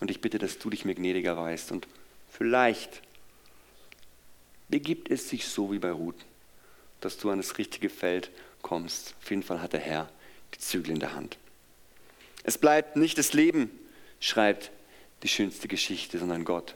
Und 0.00 0.10
ich 0.10 0.20
bitte, 0.20 0.38
dass 0.38 0.58
du 0.58 0.68
dich 0.68 0.84
mir 0.84 0.94
gnädiger 0.94 1.38
weißt. 1.38 1.72
Und 1.72 1.88
vielleicht 2.28 3.00
begibt 4.68 5.10
es 5.10 5.30
sich 5.30 5.48
so 5.48 5.72
wie 5.72 5.78
bei 5.78 5.90
Ruth 5.90 6.22
dass 7.06 7.18
du 7.18 7.30
an 7.30 7.38
das 7.38 7.56
richtige 7.56 7.88
Feld 7.88 8.30
kommst. 8.62 9.14
Auf 9.22 9.30
jeden 9.30 9.44
Fall 9.44 9.62
hat 9.62 9.72
der 9.72 9.80
Herr 9.80 10.10
die 10.54 10.58
Zügel 10.58 10.90
in 10.90 10.98
der 10.98 11.14
Hand. 11.14 11.38
Es 12.42 12.58
bleibt 12.58 12.96
nicht 12.96 13.16
das 13.16 13.32
Leben, 13.32 13.70
schreibt 14.18 14.72
die 15.22 15.28
schönste 15.28 15.68
Geschichte, 15.68 16.18
sondern 16.18 16.44
Gott 16.44 16.74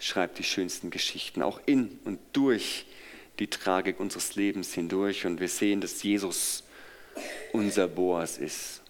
schreibt 0.00 0.38
die 0.38 0.44
schönsten 0.44 0.90
Geschichten, 0.90 1.42
auch 1.42 1.60
in 1.64 1.98
und 2.04 2.18
durch 2.32 2.86
die 3.38 3.48
Tragik 3.48 4.00
unseres 4.00 4.34
Lebens 4.34 4.74
hindurch. 4.74 5.26
Und 5.26 5.38
wir 5.38 5.48
sehen, 5.48 5.80
dass 5.80 6.02
Jesus 6.02 6.64
unser 7.52 7.86
Boas 7.86 8.36
ist, 8.38 8.82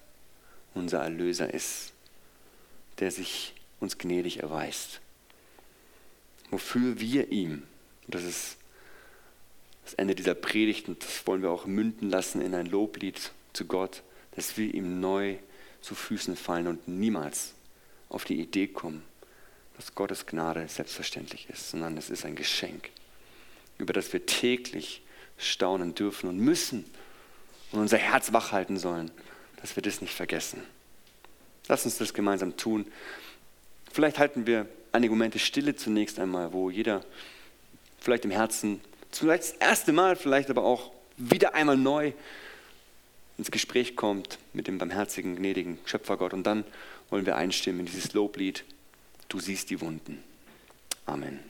unser 0.73 1.03
Erlöser 1.03 1.53
ist, 1.53 1.93
der 2.97 3.11
sich 3.11 3.53
uns 3.79 3.97
gnädig 3.97 4.39
erweist. 4.39 5.01
Wofür 6.49 6.99
wir 6.99 7.31
ihm, 7.31 7.63
das 8.07 8.23
ist 8.23 8.58
das 9.89 9.95
Ende 9.95 10.13
dieser 10.13 10.35
Predigt, 10.35 10.87
und 10.87 11.03
das 11.03 11.25
wollen 11.25 11.41
wir 11.41 11.49
auch 11.49 11.65
münden 11.65 12.11
lassen 12.11 12.41
in 12.41 12.53
ein 12.53 12.67
Loblied 12.67 13.31
zu 13.53 13.65
Gott, 13.65 14.03
dass 14.35 14.55
wir 14.55 14.71
ihm 14.71 14.99
neu 14.99 15.37
zu 15.81 15.95
Füßen 15.95 16.35
fallen 16.35 16.67
und 16.67 16.87
niemals 16.87 17.55
auf 18.07 18.23
die 18.23 18.39
Idee 18.39 18.67
kommen, 18.67 19.03
dass 19.77 19.95
Gottes 19.95 20.27
Gnade 20.27 20.67
selbstverständlich 20.67 21.49
ist, 21.49 21.71
sondern 21.71 21.97
es 21.97 22.11
ist 22.11 22.23
ein 22.23 22.35
Geschenk, 22.35 22.91
über 23.79 23.91
das 23.91 24.13
wir 24.13 24.27
täglich 24.27 25.01
staunen 25.39 25.95
dürfen 25.95 26.29
und 26.29 26.37
müssen 26.37 26.85
und 27.71 27.79
unser 27.79 27.97
Herz 27.97 28.31
wachhalten 28.31 28.77
sollen, 28.77 29.09
dass 29.59 29.75
wir 29.75 29.81
das 29.81 30.01
nicht 30.01 30.13
vergessen. 30.13 30.61
Lass 31.67 31.85
uns 31.85 31.97
das 31.97 32.13
gemeinsam 32.13 32.57
tun. 32.57 32.85
Vielleicht 33.91 34.19
halten 34.19 34.45
wir 34.45 34.67
einige 34.91 35.13
Momente 35.13 35.39
Stille 35.39 35.75
zunächst 35.75 36.19
einmal, 36.19 36.53
wo 36.53 36.69
jeder 36.69 37.03
vielleicht 37.99 38.25
im 38.25 38.31
Herzen 38.31 38.81
vielleicht 39.11 39.43
das 39.43 39.51
erste 39.51 39.91
Mal, 39.91 40.15
vielleicht 40.15 40.49
aber 40.49 40.63
auch 40.63 40.91
wieder 41.17 41.53
einmal 41.53 41.77
neu 41.77 42.13
ins 43.37 43.51
Gespräch 43.51 43.95
kommt 43.95 44.37
mit 44.53 44.67
dem 44.67 44.77
barmherzigen, 44.77 45.35
gnädigen 45.35 45.79
Schöpfergott. 45.85 46.33
Und 46.33 46.43
dann 46.43 46.63
wollen 47.09 47.25
wir 47.25 47.35
einstimmen 47.35 47.81
in 47.81 47.85
dieses 47.85 48.13
Loblied, 48.13 48.63
du 49.29 49.39
siehst 49.39 49.69
die 49.69 49.81
Wunden. 49.81 50.23
Amen. 51.05 51.48